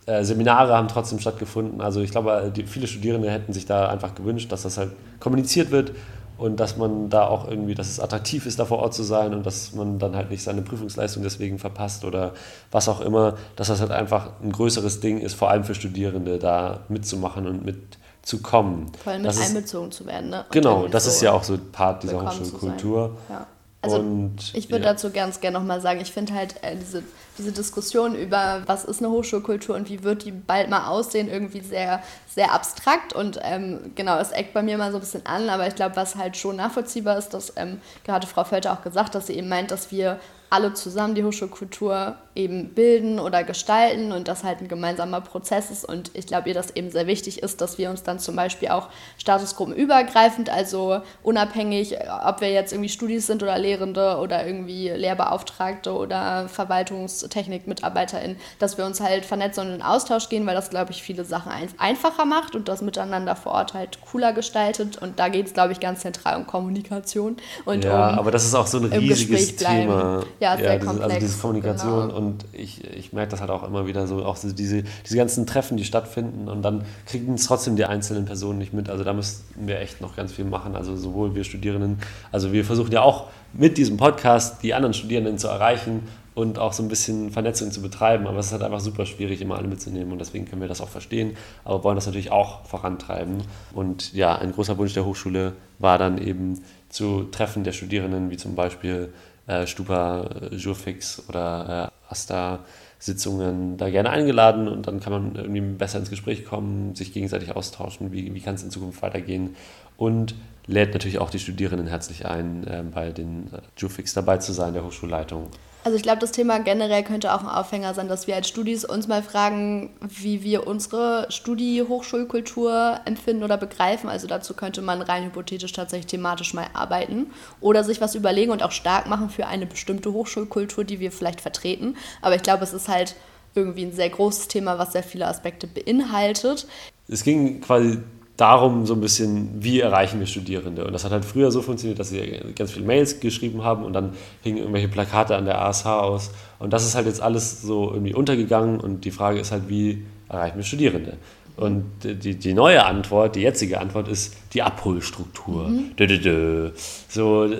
äh, 0.06 0.24
Seminare 0.24 0.74
haben 0.74 0.88
trotzdem 0.88 1.18
stattgefunden. 1.18 1.80
Also 1.80 2.00
ich 2.00 2.12
glaube, 2.12 2.52
die, 2.54 2.64
viele 2.64 2.86
Studierende 2.86 3.30
hätten 3.30 3.52
sich 3.52 3.66
da 3.66 3.88
einfach 3.88 4.14
gewünscht, 4.14 4.50
dass 4.52 4.62
das 4.62 4.78
halt 4.78 4.92
kommuniziert 5.18 5.70
wird 5.70 5.92
und 6.40 6.56
dass 6.58 6.78
man 6.78 7.10
da 7.10 7.26
auch 7.26 7.46
irgendwie, 7.46 7.74
dass 7.74 7.88
es 7.88 8.00
attraktiv 8.00 8.46
ist, 8.46 8.58
da 8.58 8.64
vor 8.64 8.78
Ort 8.78 8.94
zu 8.94 9.02
sein 9.02 9.34
und 9.34 9.44
dass 9.44 9.74
man 9.74 9.98
dann 9.98 10.16
halt 10.16 10.30
nicht 10.30 10.42
seine 10.42 10.62
Prüfungsleistung 10.62 11.22
deswegen 11.22 11.58
verpasst 11.58 12.02
oder 12.02 12.32
was 12.70 12.88
auch 12.88 13.02
immer, 13.02 13.36
dass 13.56 13.68
das 13.68 13.82
halt 13.82 13.90
einfach 13.90 14.30
ein 14.42 14.50
größeres 14.50 15.00
Ding 15.00 15.18
ist, 15.18 15.34
vor 15.34 15.50
allem 15.50 15.64
für 15.64 15.74
Studierende, 15.74 16.38
da 16.38 16.80
mitzumachen 16.88 17.46
und 17.46 17.66
mitzukommen. 17.66 18.90
Vor 19.04 19.12
allem 19.12 19.22
mit 19.22 19.38
einbezogen 19.38 19.92
zu 19.92 20.06
werden, 20.06 20.30
ne? 20.30 20.44
Und 20.44 20.52
genau, 20.52 20.88
das 20.88 21.04
so 21.04 21.10
ist 21.10 21.20
ja 21.20 21.32
auch 21.32 21.44
so 21.44 21.58
Part 21.58 22.04
dieser 22.04 22.24
Hochschulkultur. 22.24 23.18
Ja. 23.28 23.46
Also 23.82 23.98
und, 23.98 24.36
ich 24.54 24.70
würde 24.70 24.84
ja. 24.84 24.92
dazu 24.92 25.10
ganz 25.10 25.40
gerne 25.40 25.58
nochmal 25.58 25.82
sagen, 25.82 26.00
ich 26.00 26.10
finde 26.10 26.32
halt 26.32 26.54
äh, 26.62 26.74
diese, 26.74 27.02
diese 27.40 27.52
Diskussion 27.52 28.14
über, 28.14 28.62
was 28.66 28.84
ist 28.84 29.00
eine 29.00 29.10
Hochschulkultur 29.10 29.74
und 29.74 29.88
wie 29.88 30.02
wird 30.02 30.24
die 30.24 30.30
bald 30.30 30.68
mal 30.70 30.86
aussehen, 30.86 31.28
irgendwie 31.28 31.60
sehr, 31.60 32.02
sehr 32.28 32.52
abstrakt. 32.52 33.12
Und 33.12 33.40
ähm, 33.42 33.92
genau, 33.94 34.18
es 34.18 34.30
eckt 34.30 34.52
bei 34.52 34.62
mir 34.62 34.78
mal 34.78 34.90
so 34.92 34.98
ein 34.98 35.00
bisschen 35.00 35.26
an, 35.26 35.48
aber 35.48 35.66
ich 35.66 35.74
glaube, 35.74 35.96
was 35.96 36.16
halt 36.16 36.36
schon 36.36 36.56
nachvollziehbar 36.56 37.18
ist, 37.18 37.30
dass 37.30 37.54
ähm, 37.56 37.80
gerade 38.04 38.26
Frau 38.26 38.44
Völter 38.44 38.72
auch 38.72 38.82
gesagt, 38.82 39.14
dass 39.14 39.26
sie 39.26 39.34
eben 39.34 39.48
meint, 39.48 39.70
dass 39.70 39.90
wir 39.90 40.20
alle 40.50 40.74
zusammen 40.74 41.14
die 41.14 41.24
Hochschulkultur 41.24 42.16
eben 42.34 42.70
bilden 42.74 43.18
oder 43.18 43.44
gestalten 43.44 44.12
und 44.12 44.28
das 44.28 44.44
halt 44.44 44.60
ein 44.60 44.68
gemeinsamer 44.68 45.20
Prozess 45.20 45.70
ist. 45.70 45.84
Und 45.84 46.10
ich 46.14 46.26
glaube, 46.26 46.48
ihr 46.48 46.54
das 46.54 46.74
eben 46.74 46.90
sehr 46.90 47.06
wichtig 47.06 47.42
ist, 47.42 47.60
dass 47.60 47.78
wir 47.78 47.90
uns 47.90 48.02
dann 48.02 48.18
zum 48.18 48.36
Beispiel 48.36 48.68
auch 48.68 48.88
statusgruppenübergreifend, 49.18 50.50
also 50.50 51.02
unabhängig, 51.22 51.96
ob 52.24 52.40
wir 52.40 52.50
jetzt 52.50 52.72
irgendwie 52.72 52.88
Studis 52.88 53.26
sind 53.26 53.42
oder 53.42 53.58
Lehrende 53.58 54.18
oder 54.18 54.44
irgendwie 54.46 54.88
Lehrbeauftragte 54.88 55.92
oder 55.92 56.48
Verwaltungstechnik-MitarbeiterInnen, 56.48 58.36
dass 58.58 58.78
wir 58.78 58.86
uns 58.86 59.00
halt 59.00 59.24
vernetzen 59.24 59.66
und 59.66 59.74
in 59.74 59.82
Austausch 59.82 60.28
gehen, 60.28 60.46
weil 60.46 60.54
das, 60.54 60.70
glaube 60.70 60.90
ich, 60.90 61.02
viele 61.02 61.24
Sachen 61.24 61.52
einfacher 61.78 62.24
macht 62.24 62.56
und 62.56 62.68
das 62.68 62.82
Miteinander 62.82 63.36
vor 63.36 63.52
Ort 63.52 63.74
halt 63.74 63.98
cooler 64.00 64.32
gestaltet. 64.32 64.98
Und 64.98 65.18
da 65.18 65.28
geht 65.28 65.46
es, 65.46 65.52
glaube 65.52 65.72
ich, 65.72 65.80
ganz 65.80 66.00
zentral 66.00 66.36
um 66.36 66.46
Kommunikation. 66.46 67.36
Und 67.64 67.84
ja, 67.84 68.10
um 68.10 68.18
aber 68.18 68.30
das 68.30 68.44
ist 68.44 68.54
auch 68.54 68.66
so 68.66 68.78
ein 68.78 68.84
riesiges 68.84 69.56
Thema. 69.56 70.22
Ja, 70.40 70.56
sehr 70.56 70.64
ja, 70.66 70.74
diese, 70.76 70.86
komplex. 70.86 71.12
Also 71.12 71.26
diese 71.26 71.38
Kommunikation 71.38 72.08
genau. 72.08 72.16
und 72.16 72.44
ich, 72.52 72.82
ich 72.84 73.12
merke 73.12 73.30
das 73.32 73.40
halt 73.40 73.50
auch 73.50 73.62
immer 73.62 73.86
wieder 73.86 74.06
so, 74.06 74.24
auch 74.24 74.36
so 74.36 74.50
diese, 74.50 74.82
diese 74.82 75.16
ganzen 75.16 75.46
Treffen, 75.46 75.76
die 75.76 75.84
stattfinden 75.84 76.48
und 76.48 76.62
dann 76.62 76.84
kriegen 77.06 77.34
es 77.34 77.44
trotzdem 77.44 77.76
die 77.76 77.84
einzelnen 77.84 78.24
Personen 78.24 78.58
nicht 78.58 78.72
mit. 78.72 78.88
Also 78.88 79.04
da 79.04 79.12
müssen 79.12 79.44
wir 79.56 79.78
echt 79.80 80.00
noch 80.00 80.16
ganz 80.16 80.32
viel 80.32 80.46
machen. 80.46 80.76
Also 80.76 80.96
sowohl 80.96 81.34
wir 81.34 81.44
Studierenden, 81.44 81.98
also 82.32 82.52
wir 82.52 82.64
versuchen 82.64 82.90
ja 82.90 83.02
auch 83.02 83.26
mit 83.52 83.76
diesem 83.76 83.98
Podcast 83.98 84.62
die 84.62 84.72
anderen 84.72 84.94
Studierenden 84.94 85.36
zu 85.36 85.48
erreichen 85.48 86.08
und 86.34 86.58
auch 86.58 86.72
so 86.72 86.82
ein 86.82 86.88
bisschen 86.88 87.30
Vernetzung 87.30 87.70
zu 87.70 87.82
betreiben. 87.82 88.26
Aber 88.26 88.38
es 88.38 88.46
ist 88.46 88.52
halt 88.52 88.62
einfach 88.62 88.80
super 88.80 89.04
schwierig, 89.04 89.42
immer 89.42 89.56
alle 89.56 89.68
mitzunehmen 89.68 90.10
und 90.12 90.18
deswegen 90.18 90.46
können 90.46 90.62
wir 90.62 90.68
das 90.68 90.80
auch 90.80 90.88
verstehen, 90.88 91.36
aber 91.64 91.84
wollen 91.84 91.96
das 91.96 92.06
natürlich 92.06 92.32
auch 92.32 92.64
vorantreiben. 92.64 93.42
Und 93.74 94.14
ja, 94.14 94.36
ein 94.36 94.52
großer 94.52 94.78
Wunsch 94.78 94.94
der 94.94 95.04
Hochschule 95.04 95.52
war 95.78 95.98
dann 95.98 96.18
eben 96.18 96.62
zu 96.88 97.24
Treffen 97.24 97.64
der 97.64 97.72
Studierenden, 97.72 98.30
wie 98.30 98.36
zum 98.36 98.54
Beispiel 98.54 99.12
äh, 99.50 99.66
Stupa 99.66 100.28
Jurfix 100.52 101.22
oder 101.28 101.90
äh, 102.08 102.12
Asta 102.12 102.60
Sitzungen 102.98 103.78
da 103.78 103.88
gerne 103.88 104.10
eingeladen 104.10 104.68
und 104.68 104.86
dann 104.86 105.00
kann 105.00 105.12
man 105.12 105.34
irgendwie 105.34 105.60
besser 105.60 105.98
ins 105.98 106.10
Gespräch 106.10 106.44
kommen, 106.44 106.94
sich 106.94 107.14
gegenseitig 107.14 107.56
austauschen, 107.56 108.12
wie, 108.12 108.34
wie 108.34 108.40
kann 108.40 108.54
es 108.54 108.62
in 108.62 108.70
Zukunft 108.70 109.00
weitergehen. 109.00 109.56
Und 109.96 110.34
lädt 110.70 110.92
natürlich 110.92 111.18
auch 111.18 111.30
die 111.30 111.38
Studierenden 111.38 111.86
herzlich 111.86 112.26
ein, 112.26 112.66
äh, 112.66 112.82
bei 112.82 113.10
den 113.10 113.52
äh, 113.52 113.58
Jufix 113.76 114.14
dabei 114.14 114.38
zu 114.38 114.52
sein, 114.52 114.72
der 114.72 114.84
Hochschulleitung. 114.84 115.48
Also 115.82 115.96
ich 115.96 116.02
glaube, 116.02 116.18
das 116.18 116.30
Thema 116.30 116.58
generell 116.60 117.02
könnte 117.02 117.32
auch 117.32 117.40
ein 117.40 117.48
Aufhänger 117.48 117.94
sein, 117.94 118.06
dass 118.06 118.26
wir 118.26 118.36
als 118.36 118.48
Studis 118.48 118.84
uns 118.84 119.08
mal 119.08 119.22
fragen, 119.22 119.90
wie 120.00 120.42
wir 120.42 120.66
unsere 120.66 121.26
Studi-Hochschulkultur 121.30 123.00
empfinden 123.06 123.42
oder 123.44 123.56
begreifen. 123.56 124.10
Also 124.10 124.26
dazu 124.26 124.52
könnte 124.52 124.82
man 124.82 125.00
rein 125.00 125.24
hypothetisch 125.24 125.72
tatsächlich 125.72 126.06
thematisch 126.06 126.52
mal 126.52 126.66
arbeiten 126.74 127.28
oder 127.62 127.82
sich 127.82 128.02
was 128.02 128.14
überlegen 128.14 128.52
und 128.52 128.62
auch 128.62 128.72
stark 128.72 129.06
machen 129.06 129.30
für 129.30 129.46
eine 129.46 129.64
bestimmte 129.64 130.12
Hochschulkultur, 130.12 130.84
die 130.84 131.00
wir 131.00 131.12
vielleicht 131.12 131.40
vertreten. 131.40 131.96
Aber 132.20 132.34
ich 132.34 132.42
glaube, 132.42 132.62
es 132.62 132.74
ist 132.74 132.88
halt 132.88 133.16
irgendwie 133.54 133.84
ein 133.84 133.92
sehr 133.92 134.10
großes 134.10 134.48
Thema, 134.48 134.78
was 134.78 134.92
sehr 134.92 135.02
viele 135.02 135.26
Aspekte 135.26 135.66
beinhaltet. 135.66 136.66
Es 137.08 137.24
ging 137.24 137.62
quasi 137.62 138.00
darum 138.40 138.86
so 138.86 138.94
ein 138.94 139.00
bisschen, 139.00 139.62
wie 139.62 139.80
erreichen 139.80 140.18
wir 140.18 140.26
Studierende. 140.26 140.84
Und 140.84 140.92
das 140.92 141.04
hat 141.04 141.12
halt 141.12 141.24
früher 141.24 141.50
so 141.50 141.60
funktioniert, 141.62 141.98
dass 141.98 142.08
sie 142.08 142.40
ganz 142.56 142.72
viele 142.72 142.86
Mails 142.86 143.20
geschrieben 143.20 143.64
haben 143.64 143.84
und 143.84 143.92
dann 143.92 144.14
hingen 144.42 144.58
irgendwelche 144.58 144.88
Plakate 144.88 145.36
an 145.36 145.44
der 145.44 145.60
ASH 145.60 145.86
aus. 145.86 146.30
Und 146.58 146.72
das 146.72 146.84
ist 146.84 146.94
halt 146.94 147.06
jetzt 147.06 147.20
alles 147.20 147.62
so 147.62 147.90
irgendwie 147.92 148.14
untergegangen 148.14 148.80
und 148.80 149.04
die 149.04 149.10
Frage 149.10 149.40
ist 149.40 149.52
halt, 149.52 149.68
wie 149.68 150.04
erreichen 150.28 150.56
wir 150.56 150.64
Studierende? 150.64 151.18
Und 151.60 151.84
die, 152.02 152.36
die 152.36 152.54
neue 152.54 152.86
Antwort, 152.86 153.36
die 153.36 153.42
jetzige 153.42 153.82
Antwort 153.82 154.08
ist 154.08 154.34
die 154.54 154.62
Abholstruktur. 154.62 155.68
Mhm. 155.68 155.94
Dö, 155.94 156.06
dö, 156.06 156.18
dö. 156.18 156.70
So, 157.06 157.50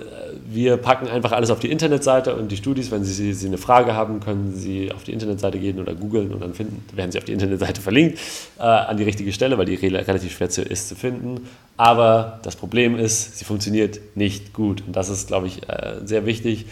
wir 0.51 0.79
packen 0.79 1.07
einfach 1.07 1.33
alles 1.33 1.51
auf 1.51 1.61
die 1.61 1.71
Internetseite 1.71 2.35
und 2.35 2.51
die 2.51 2.57
Studis, 2.57 2.91
wenn 2.91 3.05
sie, 3.05 3.35
sie 3.35 3.47
eine 3.47 3.59
Frage 3.59 3.95
haben, 3.95 4.21
können 4.21 4.55
sie 4.57 4.91
auf 4.91 5.05
die 5.05 5.13
Internetseite 5.13 5.59
gehen 5.59 5.79
oder 5.79 5.95
googeln 5.95 6.33
und 6.33 6.41
dann 6.41 6.55
finden, 6.55 6.83
werden 6.97 7.13
sie 7.13 7.19
auf 7.19 7.25
die 7.25 7.35
Internetseite 7.35 7.83
verlinkt 7.83 8.19
äh, 8.59 8.63
an 8.63 8.97
die 8.97 9.05
richtige 9.05 9.35
Stelle, 9.35 9.59
weil 9.59 9.67
die 9.67 9.75
relativ 9.75 10.33
schwer 10.35 10.49
zu, 10.49 10.63
ist 10.63 10.89
zu 10.89 10.97
finden. 10.97 11.47
Aber 11.77 12.41
das 12.43 12.57
Problem 12.57 12.97
ist, 12.97 13.39
sie 13.39 13.45
funktioniert 13.45 14.01
nicht 14.15 14.55
gut. 14.55 14.83
Und 14.87 14.97
das 14.97 15.11
ist, 15.11 15.29
glaube 15.29 15.47
ich, 15.47 15.69
äh, 15.69 15.97
sehr 16.05 16.25
wichtig 16.25 16.65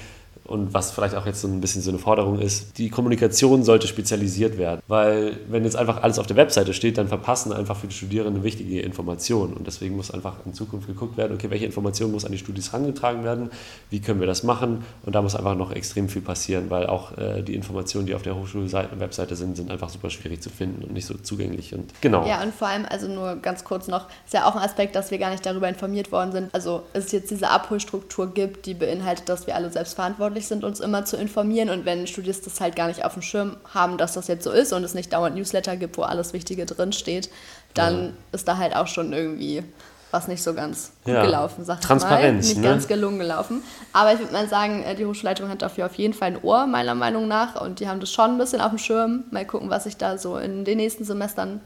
und 0.48 0.72
was 0.72 0.90
vielleicht 0.92 1.14
auch 1.14 1.26
jetzt 1.26 1.42
so 1.42 1.46
ein 1.46 1.60
bisschen 1.60 1.82
so 1.82 1.90
eine 1.90 1.98
Forderung 1.98 2.38
ist, 2.38 2.78
die 2.78 2.88
Kommunikation 2.88 3.64
sollte 3.64 3.86
spezialisiert 3.86 4.56
werden. 4.56 4.80
Weil 4.88 5.36
wenn 5.48 5.62
jetzt 5.64 5.76
einfach 5.76 6.02
alles 6.02 6.18
auf 6.18 6.26
der 6.26 6.36
Webseite 6.36 6.72
steht, 6.72 6.96
dann 6.96 7.06
verpassen 7.06 7.52
einfach 7.52 7.76
für 7.76 7.86
die 7.86 7.94
Studierenden 7.94 8.42
wichtige 8.42 8.80
Informationen. 8.80 9.52
Und 9.52 9.66
deswegen 9.66 9.94
muss 9.94 10.10
einfach 10.10 10.36
in 10.46 10.54
Zukunft 10.54 10.86
geguckt 10.86 11.18
werden, 11.18 11.34
okay, 11.34 11.50
welche 11.50 11.66
Informationen 11.66 12.12
muss 12.12 12.24
an 12.24 12.32
die 12.32 12.38
Studis 12.38 12.72
herangetragen 12.72 13.24
werden, 13.24 13.50
wie 13.90 14.00
können 14.00 14.20
wir 14.20 14.26
das 14.26 14.42
machen. 14.42 14.86
Und 15.04 15.14
da 15.14 15.20
muss 15.20 15.36
einfach 15.36 15.54
noch 15.54 15.70
extrem 15.70 16.08
viel 16.08 16.22
passieren, 16.22 16.70
weil 16.70 16.86
auch 16.86 17.18
äh, 17.18 17.42
die 17.42 17.54
Informationen, 17.54 18.06
die 18.06 18.14
auf 18.14 18.22
der 18.22 18.34
Hochschulwebseite 18.34 19.36
sind, 19.36 19.54
sind 19.54 19.70
einfach 19.70 19.90
super 19.90 20.08
schwierig 20.08 20.40
zu 20.40 20.48
finden 20.48 20.82
und 20.82 20.94
nicht 20.94 21.04
so 21.04 21.12
zugänglich. 21.12 21.74
Und 21.74 21.92
genau. 22.00 22.26
Ja, 22.26 22.42
und 22.42 22.54
vor 22.54 22.68
allem, 22.68 22.86
also 22.88 23.06
nur 23.06 23.36
ganz 23.36 23.64
kurz 23.64 23.86
noch, 23.86 24.06
ist 24.24 24.32
ja 24.32 24.48
auch 24.48 24.56
ein 24.56 24.62
Aspekt, 24.62 24.96
dass 24.96 25.10
wir 25.10 25.18
gar 25.18 25.30
nicht 25.30 25.44
darüber 25.44 25.68
informiert 25.68 26.10
worden 26.10 26.32
sind. 26.32 26.54
Also 26.54 26.84
es 26.94 27.12
jetzt 27.12 27.30
diese 27.30 27.50
Abholstruktur 27.50 28.32
gibt, 28.32 28.64
die 28.64 28.72
beinhaltet, 28.72 29.28
dass 29.28 29.46
wir 29.46 29.54
alle 29.54 29.70
selbst 29.70 29.92
verantwortlich 29.92 30.37
verantwortlich 30.38 30.46
sind, 30.46 30.64
uns 30.64 30.80
immer 30.80 31.04
zu 31.04 31.16
informieren. 31.16 31.70
Und 31.70 31.84
wenn 31.84 32.06
Studis 32.06 32.40
das 32.42 32.60
halt 32.60 32.76
gar 32.76 32.88
nicht 32.88 33.04
auf 33.04 33.14
dem 33.14 33.22
Schirm 33.22 33.56
haben, 33.72 33.98
dass 33.98 34.14
das 34.14 34.28
jetzt 34.28 34.44
so 34.44 34.50
ist 34.50 34.72
und 34.72 34.84
es 34.84 34.94
nicht 34.94 35.12
dauernd 35.12 35.36
Newsletter 35.36 35.76
gibt, 35.76 35.98
wo 35.98 36.02
alles 36.02 36.32
Wichtige 36.32 36.66
drinsteht, 36.66 37.30
dann 37.74 38.04
ja. 38.04 38.10
ist 38.32 38.48
da 38.48 38.56
halt 38.56 38.74
auch 38.74 38.86
schon 38.86 39.12
irgendwie 39.12 39.62
was 40.10 40.26
nicht 40.26 40.42
so 40.42 40.54
ganz 40.54 40.92
gut 41.04 41.12
ja. 41.12 41.22
gelaufen, 41.22 41.66
sag 41.66 41.82
Transparenz, 41.82 42.48
ich 42.48 42.54
mal. 42.54 42.60
Nicht 42.60 42.66
ne? 42.66 42.74
ganz 42.74 42.88
gelungen 42.88 43.18
gelaufen. 43.18 43.62
Aber 43.92 44.14
ich 44.14 44.18
würde 44.18 44.32
mal 44.32 44.48
sagen, 44.48 44.82
äh, 44.82 44.94
die 44.94 45.04
Hochschulleitung 45.04 45.50
hat 45.50 45.60
dafür 45.60 45.84
auf 45.84 45.96
jeden 45.96 46.14
Fall 46.14 46.28
ein 46.28 46.42
Ohr, 46.42 46.66
meiner 46.66 46.94
Meinung 46.94 47.28
nach. 47.28 47.60
Und 47.60 47.80
die 47.80 47.88
haben 47.88 48.00
das 48.00 48.10
schon 48.10 48.30
ein 48.30 48.38
bisschen 48.38 48.62
auf 48.62 48.70
dem 48.70 48.78
Schirm. 48.78 49.24
Mal 49.30 49.44
gucken, 49.44 49.68
was 49.68 49.84
sich 49.84 49.98
da 49.98 50.16
so 50.16 50.38
in 50.38 50.64
den 50.64 50.78
nächsten 50.78 51.04
Semestern 51.04 51.60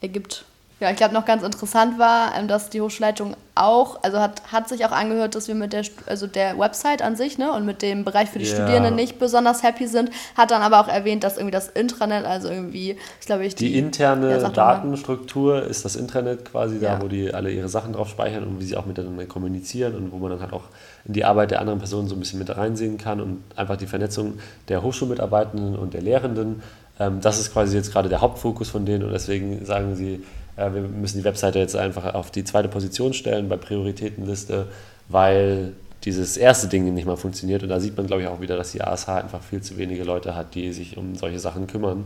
ergibt. 0.00 0.46
Ja, 0.82 0.90
ich 0.90 0.96
glaube, 0.96 1.14
noch 1.14 1.24
ganz 1.24 1.44
interessant 1.44 2.00
war, 2.00 2.36
ähm, 2.36 2.48
dass 2.48 2.68
die 2.68 2.80
Hochschulleitung 2.80 3.36
auch, 3.54 4.02
also 4.02 4.18
hat, 4.18 4.42
hat 4.50 4.68
sich 4.68 4.84
auch 4.84 4.90
angehört, 4.90 5.36
dass 5.36 5.46
wir 5.46 5.54
mit 5.54 5.72
der, 5.72 5.84
also 6.06 6.26
der 6.26 6.58
Website 6.58 7.02
an 7.02 7.14
sich 7.14 7.38
ne, 7.38 7.52
und 7.52 7.64
mit 7.64 7.82
dem 7.82 8.04
Bereich 8.04 8.30
für 8.30 8.40
die 8.40 8.46
ja. 8.46 8.56
Studierenden 8.56 8.96
nicht 8.96 9.20
besonders 9.20 9.62
happy 9.62 9.86
sind, 9.86 10.10
hat 10.36 10.50
dann 10.50 10.60
aber 10.60 10.80
auch 10.80 10.88
erwähnt, 10.88 11.22
dass 11.22 11.36
irgendwie 11.36 11.52
das 11.52 11.68
Intranet, 11.68 12.24
also 12.24 12.48
irgendwie, 12.48 12.96
ich 13.20 13.26
glaube 13.26 13.46
ich, 13.46 13.54
die, 13.54 13.68
die 13.68 13.78
interne 13.78 14.36
ja, 14.36 14.48
Datenstruktur 14.48 15.62
ist 15.62 15.84
das 15.84 15.94
Intranet 15.94 16.46
quasi 16.46 16.78
ja. 16.80 16.96
da, 16.96 17.02
wo 17.02 17.06
die 17.06 17.32
alle 17.32 17.52
ihre 17.52 17.68
Sachen 17.68 17.92
drauf 17.92 18.08
speichern 18.08 18.42
und 18.42 18.58
wie 18.58 18.64
sie 18.64 18.76
auch 18.76 18.86
miteinander 18.86 19.26
kommunizieren 19.26 19.94
und 19.94 20.10
wo 20.10 20.16
man 20.16 20.30
dann 20.30 20.40
halt 20.40 20.52
auch 20.52 20.64
in 21.04 21.12
die 21.12 21.24
Arbeit 21.24 21.52
der 21.52 21.60
anderen 21.60 21.78
Personen 21.78 22.08
so 22.08 22.16
ein 22.16 22.18
bisschen 22.18 22.40
mit 22.40 22.56
reinsehen 22.56 22.98
kann 22.98 23.20
und 23.20 23.44
einfach 23.54 23.76
die 23.76 23.86
Vernetzung 23.86 24.40
der 24.66 24.82
Hochschulmitarbeitenden 24.82 25.76
und 25.76 25.94
der 25.94 26.02
Lehrenden. 26.02 26.60
Ähm, 26.98 27.20
das 27.20 27.38
ist 27.38 27.52
quasi 27.52 27.76
jetzt 27.76 27.92
gerade 27.92 28.08
der 28.08 28.20
Hauptfokus 28.20 28.68
von 28.68 28.84
denen 28.84 29.04
und 29.04 29.12
deswegen 29.12 29.64
sagen 29.64 29.94
sie, 29.94 30.24
wir 30.56 30.70
müssen 30.70 31.18
die 31.18 31.24
Webseite 31.24 31.58
jetzt 31.58 31.76
einfach 31.76 32.14
auf 32.14 32.30
die 32.30 32.44
zweite 32.44 32.68
Position 32.68 33.14
stellen 33.14 33.48
bei 33.48 33.56
Prioritätenliste, 33.56 34.66
weil 35.08 35.72
dieses 36.04 36.36
erste 36.36 36.68
Ding 36.68 36.92
nicht 36.92 37.06
mal 37.06 37.16
funktioniert. 37.16 37.62
Und 37.62 37.68
da 37.68 37.80
sieht 37.80 37.96
man, 37.96 38.06
glaube 38.06 38.22
ich, 38.22 38.28
auch 38.28 38.40
wieder, 38.40 38.56
dass 38.56 38.72
die 38.72 38.82
ASH 38.82 39.08
einfach 39.08 39.42
viel 39.42 39.62
zu 39.62 39.76
wenige 39.76 40.04
Leute 40.04 40.34
hat, 40.34 40.54
die 40.54 40.72
sich 40.72 40.96
um 40.96 41.14
solche 41.14 41.38
Sachen 41.38 41.66
kümmern. 41.66 42.04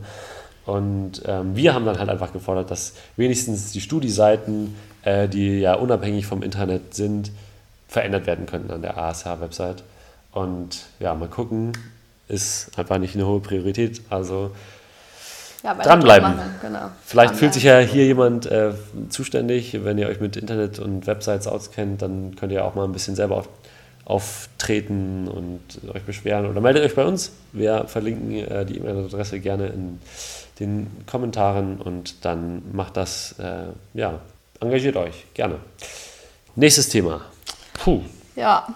Und 0.66 1.22
ähm, 1.26 1.56
wir 1.56 1.74
haben 1.74 1.86
dann 1.86 1.98
halt 1.98 2.10
einfach 2.10 2.32
gefordert, 2.32 2.70
dass 2.70 2.94
wenigstens 3.16 3.72
die 3.72 3.80
Studieseiten, 3.80 4.74
äh, 5.02 5.28
die 5.28 5.60
ja 5.60 5.74
unabhängig 5.74 6.26
vom 6.26 6.42
Internet 6.42 6.94
sind, 6.94 7.30
verändert 7.88 8.26
werden 8.26 8.46
könnten 8.46 8.70
an 8.72 8.82
der 8.82 8.98
ASH-Website. 8.98 9.84
Und 10.32 10.86
ja, 10.98 11.14
mal 11.14 11.28
gucken, 11.28 11.72
ist 12.28 12.76
einfach 12.76 12.98
nicht 12.98 13.14
eine 13.14 13.26
hohe 13.26 13.40
Priorität. 13.40 14.02
Also 14.10 14.50
ja, 15.66 15.74
dranbleiben. 15.74 16.34
Genau. 16.62 16.90
Vielleicht 17.04 17.36
fühlt 17.36 17.54
sich 17.54 17.64
ja 17.64 17.78
hier 17.78 18.06
jemand 18.06 18.46
äh, 18.46 18.72
zuständig. 19.08 19.84
Wenn 19.84 19.98
ihr 19.98 20.08
euch 20.08 20.20
mit 20.20 20.36
Internet 20.36 20.78
und 20.78 21.06
Websites 21.06 21.46
auskennt, 21.46 22.02
dann 22.02 22.36
könnt 22.36 22.52
ihr 22.52 22.64
auch 22.64 22.74
mal 22.74 22.84
ein 22.84 22.92
bisschen 22.92 23.16
selber 23.16 23.36
auf, 23.36 23.48
auftreten 24.04 25.28
und 25.28 25.60
euch 25.92 26.02
beschweren. 26.04 26.46
Oder 26.46 26.60
meldet 26.60 26.84
euch 26.84 26.94
bei 26.94 27.04
uns. 27.04 27.32
Wir 27.52 27.84
verlinken 27.88 28.32
äh, 28.32 28.64
die 28.64 28.78
E-Mail-Adresse 28.78 29.40
gerne 29.40 29.66
in 29.66 30.00
den 30.60 30.86
Kommentaren 31.06 31.78
und 31.78 32.24
dann 32.24 32.62
macht 32.72 32.96
das, 32.96 33.34
äh, 33.38 33.64
ja, 33.94 34.20
engagiert 34.60 34.96
euch 34.96 35.26
gerne. 35.34 35.56
Nächstes 36.54 36.88
Thema. 36.88 37.20
Puh. 37.74 38.02
Ja, 38.36 38.66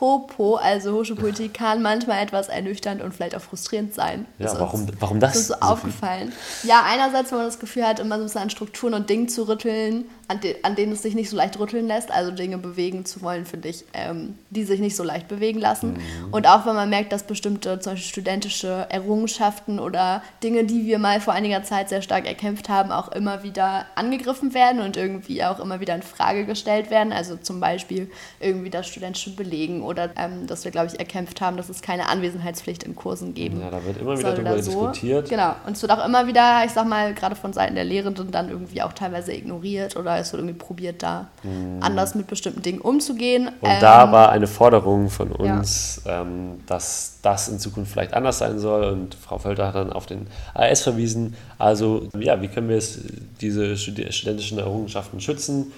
Hopo, 0.00 0.56
also 0.56 0.92
Hochschulpolitik, 0.92 1.54
kann 1.54 1.82
manchmal 1.82 2.22
etwas 2.22 2.48
ernüchternd 2.48 3.02
und 3.02 3.14
vielleicht 3.14 3.34
auch 3.34 3.40
frustrierend 3.40 3.94
sein. 3.94 4.26
Ja, 4.38 4.46
ist 4.46 4.60
warum, 4.60 4.86
warum 5.00 5.20
das? 5.20 5.34
ist 5.36 5.48
so, 5.48 5.54
so 5.54 5.60
aufgefallen. 5.60 6.32
Ja, 6.62 6.84
einerseits, 6.84 7.30
wenn 7.32 7.38
man 7.38 7.46
das 7.46 7.58
Gefühl 7.58 7.86
hat, 7.86 7.98
immer 7.98 8.16
so 8.16 8.22
ein 8.22 8.26
bisschen 8.26 8.42
an 8.42 8.50
Strukturen 8.50 8.94
und 8.94 9.10
Dingen 9.10 9.28
zu 9.28 9.48
rütteln, 9.48 10.04
an, 10.28 10.40
de 10.40 10.56
an 10.62 10.76
denen 10.76 10.92
es 10.92 11.02
sich 11.02 11.14
nicht 11.14 11.30
so 11.30 11.36
leicht 11.36 11.58
rütteln 11.58 11.86
lässt, 11.86 12.10
also 12.10 12.30
Dinge 12.30 12.58
bewegen 12.58 13.06
zu 13.06 13.22
wollen, 13.22 13.46
finde 13.46 13.68
ich, 13.68 13.84
ähm, 13.94 14.38
die 14.50 14.64
sich 14.64 14.78
nicht 14.78 14.94
so 14.94 15.02
leicht 15.02 15.26
bewegen 15.26 15.58
lassen. 15.58 15.94
Mhm. 15.94 16.32
Und 16.32 16.46
auch 16.46 16.66
wenn 16.66 16.74
man 16.74 16.90
merkt, 16.90 17.12
dass 17.12 17.22
bestimmte 17.22 17.80
zum 17.80 17.94
Beispiel 17.94 18.10
studentische 18.10 18.86
Errungenschaften 18.90 19.80
oder 19.80 20.22
Dinge, 20.42 20.64
die 20.64 20.86
wir 20.86 20.98
mal 20.98 21.20
vor 21.20 21.32
einiger 21.32 21.64
Zeit 21.64 21.88
sehr 21.88 22.02
stark 22.02 22.26
erkämpft 22.26 22.68
haben, 22.68 22.92
auch 22.92 23.10
immer 23.12 23.42
wieder 23.42 23.86
angegriffen 23.94 24.52
werden 24.52 24.82
und 24.82 24.96
irgendwie 24.96 25.42
auch 25.42 25.60
immer 25.60 25.80
wieder 25.80 25.94
in 25.94 26.02
Frage 26.02 26.44
gestellt 26.44 26.90
werden. 26.90 27.12
Also 27.12 27.36
zum 27.36 27.58
Beispiel 27.58 28.10
irgendwie 28.38 28.70
das 28.70 28.86
studentische 28.86 29.30
Belegen 29.30 29.82
oder 29.88 30.10
ähm, 30.16 30.46
dass 30.46 30.64
wir, 30.64 30.70
glaube 30.70 30.88
ich, 30.88 30.98
erkämpft 30.98 31.40
haben, 31.40 31.56
dass 31.56 31.68
es 31.68 31.82
keine 31.82 32.08
Anwesenheitspflicht 32.08 32.84
in 32.84 32.94
Kursen 32.94 33.34
geben 33.34 33.60
Ja, 33.60 33.70
da 33.70 33.84
wird 33.84 33.98
immer 33.98 34.18
wieder 34.18 34.32
darüber 34.32 34.62
so. 34.62 34.70
diskutiert. 34.70 35.28
Genau. 35.28 35.54
Und 35.66 35.76
es 35.76 35.82
wird 35.82 35.90
auch 35.92 36.04
immer 36.04 36.26
wieder, 36.26 36.62
ich 36.64 36.72
sag 36.72 36.86
mal, 36.86 37.14
gerade 37.14 37.34
von 37.34 37.52
Seiten 37.52 37.74
der 37.74 37.84
Lehrenden 37.84 38.30
dann 38.30 38.50
irgendwie 38.50 38.82
auch 38.82 38.92
teilweise 38.92 39.32
ignoriert 39.32 39.96
oder 39.96 40.18
es 40.18 40.32
wird 40.32 40.42
irgendwie 40.42 40.58
probiert, 40.58 41.02
da 41.02 41.28
mhm. 41.42 41.78
anders 41.80 42.14
mit 42.14 42.26
bestimmten 42.26 42.62
Dingen 42.62 42.80
umzugehen. 42.80 43.48
Und 43.48 43.68
ähm, 43.68 43.80
da 43.80 44.12
war 44.12 44.30
eine 44.30 44.46
Forderung 44.46 45.08
von 45.08 45.32
uns, 45.32 46.02
ja. 46.04 46.22
ähm, 46.22 46.60
dass 46.66 47.18
das 47.22 47.48
in 47.48 47.58
Zukunft 47.58 47.92
vielleicht 47.92 48.14
anders 48.14 48.38
sein 48.38 48.58
soll. 48.58 48.84
Und 48.84 49.14
Frau 49.14 49.38
Völter 49.38 49.68
hat 49.68 49.74
dann 49.74 49.92
auf 49.92 50.06
den 50.06 50.26
AS 50.54 50.82
verwiesen. 50.82 51.34
Also, 51.58 52.08
ja, 52.18 52.40
wie 52.42 52.48
können 52.48 52.68
wir 52.68 52.76
es, 52.76 53.00
diese 53.40 53.76
studentischen 53.76 54.58
Errungenschaften 54.58 55.20
schützen? 55.20 55.72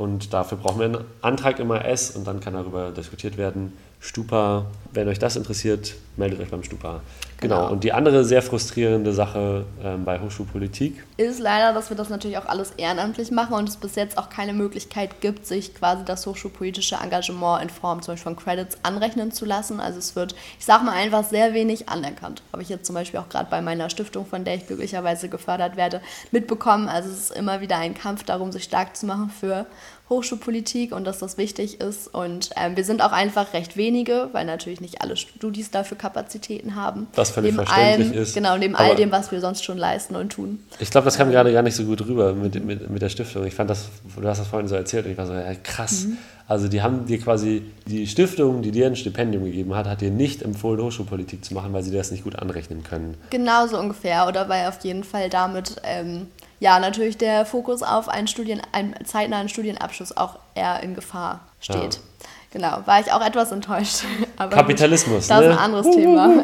Und 0.00 0.32
dafür 0.32 0.56
brauchen 0.56 0.78
wir 0.78 0.86
einen 0.86 1.04
Antrag 1.20 1.58
im 1.58 1.70
AS 1.70 2.12
und 2.16 2.26
dann 2.26 2.40
kann 2.40 2.54
darüber 2.54 2.90
diskutiert 2.90 3.36
werden. 3.36 3.74
Stupa, 4.00 4.64
wenn 4.92 5.08
euch 5.08 5.18
das 5.18 5.36
interessiert, 5.36 5.94
meldet 6.16 6.40
euch 6.40 6.50
beim 6.50 6.62
Stupa. 6.62 7.00
Genau. 7.40 7.56
genau. 7.56 7.72
Und 7.72 7.84
die 7.84 7.92
andere 7.92 8.24
sehr 8.24 8.42
frustrierende 8.42 9.12
Sache 9.12 9.64
ähm, 9.82 10.04
bei 10.04 10.18
Hochschulpolitik 10.18 11.04
ist 11.18 11.38
leider, 11.38 11.72
dass 11.74 11.90
wir 11.90 11.96
das 11.96 12.08
natürlich 12.08 12.38
auch 12.38 12.46
alles 12.46 12.72
ehrenamtlich 12.76 13.30
machen 13.30 13.54
und 13.54 13.68
es 13.68 13.76
bis 13.76 13.94
jetzt 13.96 14.16
auch 14.16 14.30
keine 14.30 14.52
Möglichkeit 14.54 15.20
gibt, 15.20 15.46
sich 15.46 15.74
quasi 15.74 16.04
das 16.04 16.26
hochschulpolitische 16.26 16.96
Engagement 16.96 17.62
in 17.62 17.70
Form 17.70 18.00
zum 18.00 18.14
Beispiel 18.14 18.34
von 18.34 18.42
Credits 18.42 18.78
anrechnen 18.82 19.32
zu 19.32 19.44
lassen. 19.44 19.80
Also 19.80 19.98
es 19.98 20.16
wird, 20.16 20.34
ich 20.58 20.64
sag 20.64 20.82
mal 20.82 20.92
einfach, 20.92 21.24
sehr 21.24 21.52
wenig 21.52 21.88
anerkannt. 21.88 22.42
Habe 22.52 22.62
ich 22.62 22.68
jetzt 22.68 22.86
zum 22.86 22.94
Beispiel 22.94 23.20
auch 23.20 23.28
gerade 23.28 23.50
bei 23.50 23.60
meiner 23.60 23.90
Stiftung, 23.90 24.26
von 24.26 24.44
der 24.44 24.54
ich 24.54 24.66
glücklicherweise 24.66 25.28
gefördert 25.28 25.76
werde, 25.76 26.00
mitbekommen. 26.30 26.88
Also 26.88 27.10
es 27.10 27.30
ist 27.30 27.36
immer 27.36 27.60
wieder 27.60 27.76
ein 27.76 27.94
Kampf 27.94 28.24
darum, 28.24 28.50
sich 28.50 28.64
stark 28.64 28.96
zu 28.96 29.06
machen 29.06 29.30
für 29.30 29.66
Hochschulpolitik 30.10 30.92
und 30.92 31.04
dass 31.04 31.20
das 31.20 31.38
wichtig 31.38 31.80
ist. 31.80 32.12
Und 32.12 32.50
ähm, 32.56 32.76
wir 32.76 32.84
sind 32.84 33.00
auch 33.02 33.12
einfach 33.12 33.54
recht 33.54 33.76
wenige, 33.76 34.28
weil 34.32 34.44
natürlich 34.44 34.80
nicht 34.80 35.00
alle 35.00 35.16
Studis 35.16 35.70
dafür 35.70 35.96
Kapazitäten 35.96 36.74
haben. 36.74 37.06
Was 37.14 37.30
völlig 37.30 37.52
neben 37.52 37.64
verständlich 37.64 38.10
allem, 38.10 38.22
ist. 38.22 38.34
Genau, 38.34 38.58
neben 38.58 38.74
all 38.74 38.96
dem, 38.96 39.12
was 39.12 39.30
wir 39.30 39.40
sonst 39.40 39.64
schon 39.64 39.78
leisten 39.78 40.16
und 40.16 40.32
tun. 40.32 40.58
Ich 40.80 40.90
glaube, 40.90 41.04
das 41.06 41.16
kam 41.16 41.30
gerade 41.30 41.52
gar 41.52 41.62
nicht 41.62 41.76
so 41.76 41.84
gut 41.84 42.04
rüber 42.06 42.34
mit, 42.34 42.62
mit, 42.64 42.90
mit 42.90 43.00
der 43.00 43.08
Stiftung. 43.08 43.46
Ich 43.46 43.54
fand 43.54 43.70
das, 43.70 43.88
du 44.20 44.28
hast 44.28 44.40
das 44.40 44.48
vorhin 44.48 44.68
so 44.68 44.74
erzählt 44.74 45.06
und 45.06 45.12
ich 45.12 45.18
war 45.18 45.26
so, 45.26 45.32
ja, 45.32 45.54
krass. 45.54 46.06
Mhm. 46.06 46.18
Also 46.50 46.66
die 46.66 46.82
haben 46.82 47.06
dir 47.06 47.20
quasi, 47.20 47.62
die 47.86 48.08
Stiftung, 48.08 48.60
die 48.62 48.72
dir 48.72 48.86
ein 48.86 48.96
Stipendium 48.96 49.44
gegeben 49.44 49.72
hat, 49.76 49.86
hat 49.86 50.00
dir 50.00 50.10
nicht 50.10 50.42
empfohlen, 50.42 50.82
Hochschulpolitik 50.82 51.44
zu 51.44 51.54
machen, 51.54 51.72
weil 51.72 51.84
sie 51.84 51.92
dir 51.92 51.98
das 51.98 52.10
nicht 52.10 52.24
gut 52.24 52.34
anrechnen 52.34 52.82
können. 52.82 53.16
Genau 53.30 53.68
so 53.68 53.78
ungefähr. 53.78 54.26
Oder 54.26 54.48
weil 54.48 54.66
auf 54.66 54.82
jeden 54.82 55.04
Fall 55.04 55.30
damit 55.30 55.76
ähm, 55.84 56.26
ja, 56.60 56.78
natürlich 56.78 57.18
der 57.18 57.44
Fokus 57.46 57.82
auf 57.82 58.08
einen, 58.08 58.28
Studien, 58.28 58.62
einen 58.72 58.94
zeitnahen 59.04 59.48
Studienabschluss 59.48 60.16
auch 60.16 60.38
eher 60.54 60.82
in 60.82 60.94
Gefahr 60.94 61.40
steht. 61.58 61.94
Ja. 61.94 62.00
Genau, 62.52 62.78
war 62.84 63.00
ich 63.00 63.12
auch 63.12 63.24
etwas 63.24 63.50
enttäuscht. 63.52 64.02
Kapitalismus, 64.36 65.28
Das 65.28 65.40
ne? 65.40 65.46
ist 65.46 65.52
ein 65.52 65.58
anderes 65.58 65.90
Thema. 65.90 66.28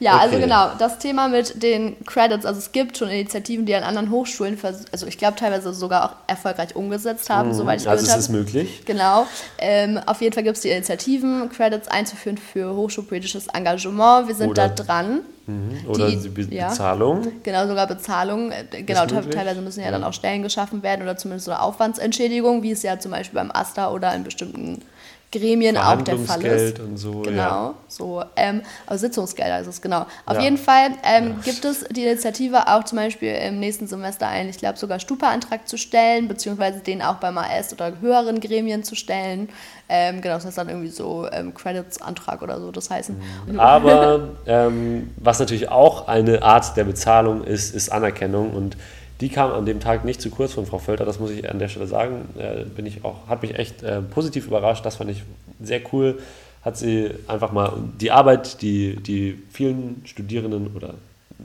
ja, 0.00 0.12
also 0.12 0.36
okay. 0.36 0.44
also 0.44 0.46
genau, 0.46 0.78
das 0.78 0.98
Thema 0.98 1.28
mit 1.28 1.62
den 1.62 1.96
Credits, 2.04 2.46
also 2.46 2.58
es 2.58 2.72
gibt 2.72 2.96
schon 2.96 3.08
Initiativen, 3.08 3.66
die 3.66 3.74
an 3.74 3.82
anderen 3.82 4.10
Hochschulen, 4.10 4.58
also 4.92 5.06
ich 5.06 5.18
glaube 5.18 5.36
teilweise 5.36 5.72
sogar 5.74 6.04
auch 6.04 6.16
erfolgreich 6.26 6.76
umgesetzt 6.76 7.30
haben, 7.30 7.48
mhm. 7.48 7.54
soweit 7.54 7.80
ich 7.80 7.88
Also 7.88 8.06
es 8.06 8.16
ist 8.16 8.28
möglich. 8.28 8.82
Genau. 8.84 9.26
Ähm, 9.58 9.98
auf 10.06 10.20
jeden 10.20 10.34
Fall 10.34 10.44
gibt 10.44 10.56
es 10.56 10.62
die 10.62 10.70
Initiativen, 10.70 11.48
Credits 11.50 11.88
einzuführen 11.88 12.38
für 12.38 12.74
hochschulpolitisches 12.74 13.48
Engagement. 13.48 14.28
Wir 14.28 14.34
sind 14.34 14.50
Oder 14.50 14.68
da 14.68 14.84
dran. 14.84 15.20
Mhm. 15.46 15.88
Oder 15.88 16.10
die, 16.10 16.28
Bezahlung. 16.28 17.24
Ja, 17.24 17.30
genau, 17.42 17.66
sogar 17.66 17.86
Bezahlung. 17.86 18.52
Äh, 18.52 18.82
genau, 18.82 19.06
teilweise 19.06 19.62
müssen 19.62 19.80
ja, 19.80 19.86
ja, 19.86 19.92
dann 19.92 20.04
auch 20.04 20.12
Stellen 20.12 20.42
geschaffen 20.42 20.82
werden 20.82 21.02
oder 21.02 21.16
zumindest 21.16 21.46
so 21.46 21.52
eine 21.52 21.62
Aufwandsentschädigung, 21.62 22.62
wie 22.62 22.70
es 22.70 22.82
ja 22.82 22.98
zum 23.00 23.12
Beispiel 23.12 23.38
beim 23.38 23.50
AStA 23.50 23.90
oder 23.90 24.14
in 24.14 24.24
bestimmten 24.24 24.82
Gremien 25.30 25.76
auch 25.76 26.00
der 26.00 26.18
Fall 26.18 26.42
ist. 26.44 26.80
und 26.80 26.96
so. 26.96 27.20
Genau, 27.20 27.36
ja. 27.36 27.74
so. 27.86 28.24
Ähm, 28.34 28.62
aber 28.86 28.96
Sitzungsgelder 28.96 29.60
ist 29.60 29.66
es, 29.66 29.82
genau. 29.82 30.06
Auf 30.24 30.36
ja. 30.36 30.40
jeden 30.40 30.56
Fall 30.56 30.92
ähm, 31.02 31.28
ja. 31.28 31.34
gibt 31.44 31.64
es 31.66 31.84
die 31.90 32.04
Initiative 32.04 32.66
auch 32.66 32.84
zum 32.84 32.96
Beispiel 32.96 33.34
im 33.34 33.60
nächsten 33.60 33.86
Semester 33.86 34.26
einen, 34.26 34.48
ich 34.48 34.56
glaube 34.56 34.78
sogar 34.78 34.98
Stupa-Antrag 35.00 35.68
zu 35.68 35.76
stellen, 35.76 36.28
beziehungsweise 36.28 36.80
den 36.80 37.02
auch 37.02 37.16
beim 37.16 37.36
AS 37.36 37.72
oder 37.74 38.00
höheren 38.00 38.40
Gremien 38.40 38.84
zu 38.84 38.94
stellen. 38.94 39.50
Ähm, 39.90 40.22
genau, 40.22 40.34
das 40.34 40.46
heißt 40.46 40.56
dann 40.56 40.70
irgendwie 40.70 40.88
so 40.88 41.28
ähm, 41.30 41.52
Credits-Antrag 41.52 42.40
oder 42.40 42.60
so, 42.60 42.70
das 42.70 42.88
heißen. 42.88 43.20
Mhm. 43.46 43.60
Aber 43.60 44.30
ähm, 44.46 45.10
was 45.16 45.40
natürlich 45.40 45.68
auch 45.68 46.08
eine 46.08 46.42
Art 46.42 46.74
der 46.76 46.84
Bezahlung 46.84 47.44
ist, 47.44 47.74
ist 47.74 47.90
Anerkennung 47.90 48.54
und 48.54 48.78
die 49.20 49.28
kam 49.28 49.52
an 49.52 49.66
dem 49.66 49.80
Tag 49.80 50.04
nicht 50.04 50.20
zu 50.20 50.30
kurz 50.30 50.52
von 50.52 50.66
Frau 50.66 50.78
Völter, 50.78 51.04
das 51.04 51.18
muss 51.18 51.30
ich 51.30 51.48
an 51.50 51.58
der 51.58 51.68
Stelle 51.68 51.86
sagen. 51.86 52.28
Äh, 52.38 52.64
bin 52.64 52.86
ich 52.86 53.04
auch, 53.04 53.26
hat 53.28 53.42
mich 53.42 53.58
echt 53.58 53.82
äh, 53.82 54.00
positiv 54.00 54.46
überrascht, 54.46 54.84
das 54.86 54.96
fand 54.96 55.10
ich 55.10 55.22
sehr 55.60 55.80
cool. 55.92 56.18
Hat 56.62 56.76
sie 56.76 57.10
einfach 57.26 57.52
mal 57.52 57.72
die 58.00 58.10
Arbeit, 58.10 58.62
die, 58.62 58.96
die 58.96 59.38
vielen 59.50 60.02
Studierenden 60.04 60.74
oder 60.74 60.94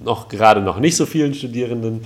noch 0.04 0.28
gerade 0.28 0.62
noch 0.62 0.80
nicht 0.80 0.96
so 0.96 1.06
vielen 1.06 1.34
Studierenden 1.34 2.02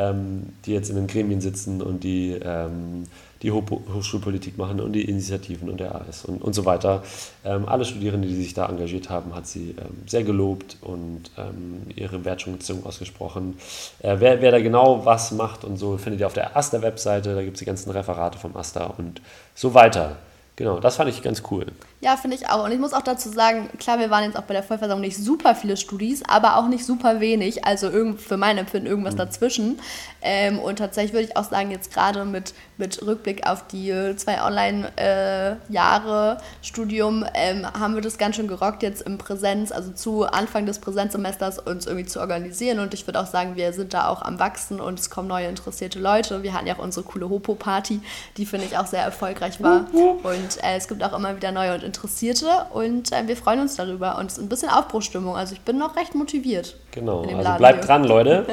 ähm, 0.00 0.52
die 0.64 0.72
jetzt 0.72 0.90
in 0.90 0.96
den 0.96 1.06
Gremien 1.06 1.40
sitzen 1.40 1.82
und 1.82 2.04
die 2.04 2.38
ähm, 2.42 3.04
die 3.42 3.50
Hochschulpolitik 3.50 4.58
machen 4.58 4.80
und 4.80 4.92
die 4.92 5.04
Initiativen 5.04 5.70
und 5.70 5.80
der 5.80 5.94
AS 5.94 6.24
und, 6.24 6.42
und 6.42 6.54
so 6.54 6.64
weiter. 6.64 7.02
Ähm, 7.44 7.66
alle 7.66 7.84
Studierende, 7.84 8.28
die 8.28 8.36
sich 8.36 8.52
da 8.52 8.68
engagiert 8.68 9.08
haben, 9.08 9.34
hat 9.34 9.46
sie 9.46 9.70
ähm, 9.78 10.02
sehr 10.06 10.24
gelobt 10.24 10.76
und 10.82 11.30
ähm, 11.38 11.82
ihre 11.96 12.24
Wertschätzung 12.24 12.84
ausgesprochen. 12.84 13.56
Äh, 14.00 14.16
wer, 14.18 14.42
wer 14.42 14.50
da 14.50 14.60
genau 14.60 15.06
was 15.06 15.32
macht 15.32 15.64
und 15.64 15.78
so, 15.78 15.96
findet 15.96 16.20
ihr 16.20 16.26
auf 16.26 16.34
der 16.34 16.56
Aster-Webseite, 16.56 17.34
da 17.34 17.42
gibt 17.42 17.54
es 17.56 17.60
die 17.60 17.66
ganzen 17.66 17.90
Referate 17.90 18.38
vom 18.38 18.56
Aster 18.56 18.98
und 18.98 19.22
so 19.54 19.72
weiter. 19.72 20.16
Genau, 20.60 20.78
das 20.78 20.96
fand 20.96 21.08
ich 21.08 21.22
ganz 21.22 21.42
cool. 21.50 21.64
Ja, 22.02 22.18
finde 22.18 22.36
ich 22.36 22.46
auch. 22.50 22.66
Und 22.66 22.70
ich 22.70 22.78
muss 22.78 22.92
auch 22.92 23.00
dazu 23.00 23.30
sagen, 23.30 23.70
klar, 23.78 23.98
wir 23.98 24.10
waren 24.10 24.24
jetzt 24.24 24.36
auch 24.36 24.42
bei 24.42 24.52
der 24.52 24.62
Vollversammlung 24.62 25.00
nicht 25.00 25.16
super 25.16 25.54
viele 25.54 25.78
Studis, 25.78 26.22
aber 26.28 26.58
auch 26.58 26.68
nicht 26.68 26.84
super 26.84 27.18
wenig. 27.18 27.64
Also 27.64 27.90
für 28.18 28.36
mein 28.36 28.58
Empfinden 28.58 28.86
irgendwas 28.86 29.14
mhm. 29.14 29.18
dazwischen. 29.18 29.80
Ähm, 30.20 30.58
und 30.58 30.76
tatsächlich 30.78 31.14
würde 31.14 31.24
ich 31.28 31.36
auch 31.38 31.44
sagen, 31.44 31.70
jetzt 31.70 31.94
gerade 31.94 32.26
mit, 32.26 32.52
mit 32.76 33.00
Rückblick 33.00 33.46
auf 33.46 33.68
die 33.68 34.14
zwei 34.16 34.42
Online-Jahre 34.42 36.36
äh, 36.36 36.42
Studium 36.62 37.24
ähm, 37.32 37.66
haben 37.66 37.94
wir 37.94 38.02
das 38.02 38.18
ganz 38.18 38.36
schön 38.36 38.46
gerockt, 38.46 38.82
jetzt 38.82 39.00
im 39.00 39.16
Präsenz, 39.16 39.72
also 39.72 39.92
zu 39.92 40.26
Anfang 40.26 40.66
des 40.66 40.78
Präsenzsemesters 40.78 41.58
uns 41.58 41.86
irgendwie 41.86 42.04
zu 42.04 42.20
organisieren. 42.20 42.80
Und 42.80 42.92
ich 42.92 43.06
würde 43.06 43.18
auch 43.20 43.26
sagen, 43.26 43.56
wir 43.56 43.72
sind 43.72 43.94
da 43.94 44.08
auch 44.08 44.20
am 44.20 44.38
Wachsen 44.38 44.78
und 44.78 45.00
es 45.00 45.08
kommen 45.08 45.28
neue 45.28 45.46
interessierte 45.46 45.98
Leute. 45.98 46.42
Wir 46.42 46.52
hatten 46.52 46.66
ja 46.66 46.74
auch 46.74 46.82
unsere 46.82 47.06
coole 47.06 47.30
Hopo-Party, 47.30 48.02
die 48.36 48.44
finde 48.44 48.66
ich 48.66 48.76
auch 48.76 48.86
sehr 48.86 49.02
erfolgreich 49.02 49.62
war. 49.62 49.86
Und 49.94 50.49
äh, 50.62 50.76
es 50.76 50.88
gibt 50.88 51.02
auch 51.02 51.16
immer 51.16 51.36
wieder 51.36 51.52
neue 51.52 51.74
und 51.74 51.82
Interessierte 51.82 52.48
und 52.72 53.12
äh, 53.12 53.26
wir 53.26 53.36
freuen 53.36 53.60
uns 53.60 53.76
darüber 53.76 54.18
und 54.18 54.26
es 54.26 54.38
ist 54.38 54.44
ein 54.44 54.48
bisschen 54.48 54.70
Aufbruchstimmung. 54.70 55.36
Also 55.36 55.54
ich 55.54 55.60
bin 55.60 55.78
noch 55.78 55.96
recht 55.96 56.14
motiviert. 56.14 56.76
Genau, 56.90 57.22
also 57.22 57.36
Laden 57.36 57.58
bleibt 57.58 57.78
hier. 57.80 57.86
dran, 57.86 58.04
Leute. 58.04 58.46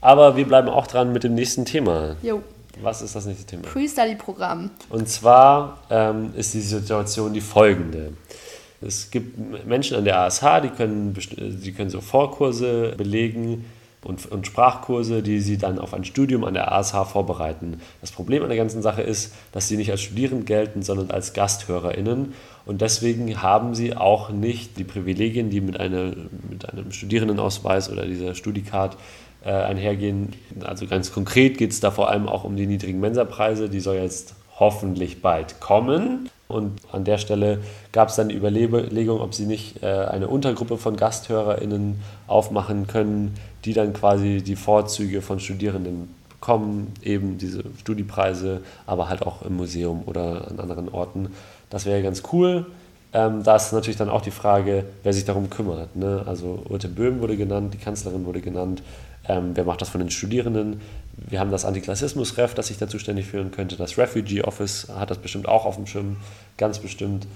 Aber 0.00 0.36
wir 0.36 0.46
bleiben 0.46 0.68
auch 0.68 0.86
dran 0.86 1.12
mit 1.12 1.24
dem 1.24 1.34
nächsten 1.34 1.64
Thema. 1.64 2.16
Jo. 2.22 2.42
Was 2.82 3.00
ist 3.00 3.16
das 3.16 3.24
nächste 3.26 3.46
Thema? 3.46 3.62
Pre-Study-Programm. 3.62 4.70
Und 4.90 5.08
zwar 5.08 5.78
ähm, 5.90 6.32
ist 6.36 6.52
die 6.52 6.60
Situation 6.60 7.32
die 7.32 7.40
folgende. 7.40 8.12
Es 8.82 9.10
gibt 9.10 9.66
Menschen 9.66 9.96
an 9.96 10.04
der 10.04 10.18
ASH, 10.18 10.42
die 10.62 10.68
können, 10.68 11.14
die 11.14 11.72
können 11.72 11.88
so 11.88 12.00
Vorkurse 12.00 12.94
belegen, 12.96 13.64
und, 14.06 14.30
und 14.30 14.46
Sprachkurse, 14.46 15.22
die 15.22 15.40
sie 15.40 15.58
dann 15.58 15.78
auf 15.78 15.92
ein 15.92 16.04
Studium 16.04 16.44
an 16.44 16.54
der 16.54 16.72
ASH 16.72 16.92
vorbereiten. 16.92 17.80
Das 18.00 18.12
Problem 18.12 18.42
an 18.42 18.48
der 18.48 18.56
ganzen 18.56 18.80
Sache 18.80 19.02
ist, 19.02 19.34
dass 19.52 19.68
sie 19.68 19.76
nicht 19.76 19.90
als 19.90 20.02
Studierend 20.02 20.46
gelten, 20.46 20.82
sondern 20.82 21.10
als 21.10 21.32
GasthörerInnen. 21.32 22.34
Und 22.64 22.80
deswegen 22.80 23.42
haben 23.42 23.74
sie 23.74 23.96
auch 23.96 24.30
nicht 24.30 24.78
die 24.78 24.84
Privilegien, 24.84 25.50
die 25.50 25.60
mit, 25.60 25.80
eine, 25.80 26.16
mit 26.48 26.68
einem 26.68 26.92
Studierendenausweis 26.92 27.90
oder 27.90 28.06
dieser 28.06 28.34
Studicard 28.34 28.96
äh, 29.44 29.50
einhergehen. 29.50 30.34
Also 30.64 30.86
ganz 30.86 31.12
konkret 31.12 31.58
geht 31.58 31.72
es 31.72 31.80
da 31.80 31.90
vor 31.90 32.08
allem 32.08 32.28
auch 32.28 32.44
um 32.44 32.56
die 32.56 32.66
niedrigen 32.66 33.00
Mensapreise. 33.00 33.68
Die 33.68 33.80
soll 33.80 33.96
jetzt 33.96 34.34
hoffentlich 34.58 35.20
bald 35.20 35.60
kommen. 35.60 36.30
Und 36.48 36.80
an 36.92 37.04
der 37.04 37.18
Stelle 37.18 37.60
gab 37.92 38.08
es 38.08 38.16
dann 38.16 38.28
die 38.28 38.36
Überlegung, 38.36 39.20
ob 39.20 39.34
sie 39.34 39.46
nicht 39.46 39.82
äh, 39.82 39.86
eine 39.86 40.28
Untergruppe 40.28 40.76
von 40.78 40.96
GasthörerInnen 40.96 42.00
aufmachen 42.28 42.86
können, 42.86 43.34
die 43.64 43.72
dann 43.72 43.92
quasi 43.92 44.42
die 44.42 44.56
Vorzüge 44.56 45.22
von 45.22 45.40
Studierenden 45.40 46.14
bekommen, 46.28 46.92
eben 47.02 47.38
diese 47.38 47.64
Studiepreise, 47.80 48.60
aber 48.86 49.08
halt 49.08 49.22
auch 49.22 49.42
im 49.42 49.56
Museum 49.56 50.04
oder 50.06 50.48
an 50.48 50.60
anderen 50.60 50.88
Orten. 50.88 51.32
Das 51.70 51.86
wäre 51.86 52.02
ganz 52.02 52.22
cool. 52.32 52.66
Ähm, 53.12 53.42
da 53.42 53.56
ist 53.56 53.72
natürlich 53.72 53.96
dann 53.96 54.10
auch 54.10 54.22
die 54.22 54.30
Frage, 54.30 54.84
wer 55.02 55.12
sich 55.12 55.24
darum 55.24 55.50
kümmert. 55.50 55.96
Ne? 55.96 56.22
Also 56.26 56.62
Urte 56.68 56.88
Böhm 56.88 57.20
wurde 57.20 57.36
genannt, 57.36 57.74
die 57.74 57.78
Kanzlerin 57.78 58.26
wurde 58.26 58.40
genannt. 58.40 58.82
Ähm, 59.28 59.52
wer 59.54 59.64
macht 59.64 59.80
das 59.80 59.88
von 59.88 60.00
den 60.00 60.10
Studierenden? 60.10 60.80
Wir 61.16 61.40
haben 61.40 61.50
das 61.50 61.64
Antiklassismus-Ref, 61.64 62.54
das 62.54 62.66
sich 62.66 62.78
da 62.78 62.88
zuständig 62.88 63.26
führen 63.26 63.50
könnte. 63.50 63.76
Das 63.76 63.96
Refugee 63.96 64.42
Office 64.42 64.88
hat 64.94 65.10
das 65.10 65.18
bestimmt 65.18 65.48
auch 65.48 65.64
auf 65.64 65.76
dem 65.76 65.86
Schirm, 65.86 66.16
ganz 66.58 66.78
bestimmt. 66.78 67.26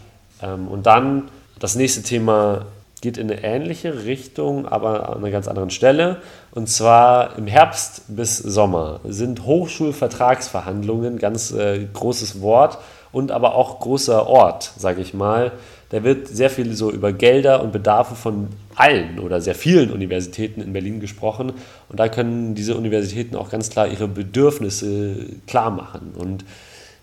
Ähm, 0.42 0.68
und 0.68 0.86
dann 0.86 1.30
das 1.58 1.76
nächste 1.76 2.02
Thema 2.02 2.66
geht 3.00 3.16
in 3.16 3.30
eine 3.30 3.42
ähnliche 3.42 4.04
Richtung, 4.04 4.66
aber 4.66 5.08
an 5.10 5.18
einer 5.18 5.30
ganz 5.30 5.48
anderen 5.48 5.70
Stelle. 5.70 6.18
Und 6.52 6.68
zwar 6.68 7.38
im 7.38 7.46
Herbst 7.46 8.02
bis 8.08 8.36
Sommer 8.36 9.00
sind 9.04 9.44
Hochschulvertragsverhandlungen, 9.44 11.18
ganz 11.18 11.50
äh, 11.52 11.86
großes 11.92 12.42
Wort 12.42 12.78
und 13.12 13.32
aber 13.32 13.54
auch 13.54 13.80
großer 13.80 14.26
Ort, 14.26 14.72
sage 14.76 15.00
ich 15.00 15.14
mal. 15.14 15.52
Da 15.90 16.04
wird 16.04 16.28
sehr 16.28 16.50
viel 16.50 16.72
so 16.74 16.90
über 16.90 17.12
Gelder 17.12 17.62
und 17.62 17.72
Bedarfe 17.72 18.14
von 18.14 18.48
allen 18.76 19.18
oder 19.18 19.40
sehr 19.40 19.56
vielen 19.56 19.90
Universitäten 19.90 20.60
in 20.60 20.72
Berlin 20.72 21.00
gesprochen. 21.00 21.52
Und 21.88 22.00
da 22.00 22.08
können 22.08 22.54
diese 22.54 22.76
Universitäten 22.76 23.34
auch 23.34 23.50
ganz 23.50 23.70
klar 23.70 23.88
ihre 23.88 24.06
Bedürfnisse 24.06 25.26
klar 25.46 25.70
machen. 25.70 26.12
Und 26.16 26.44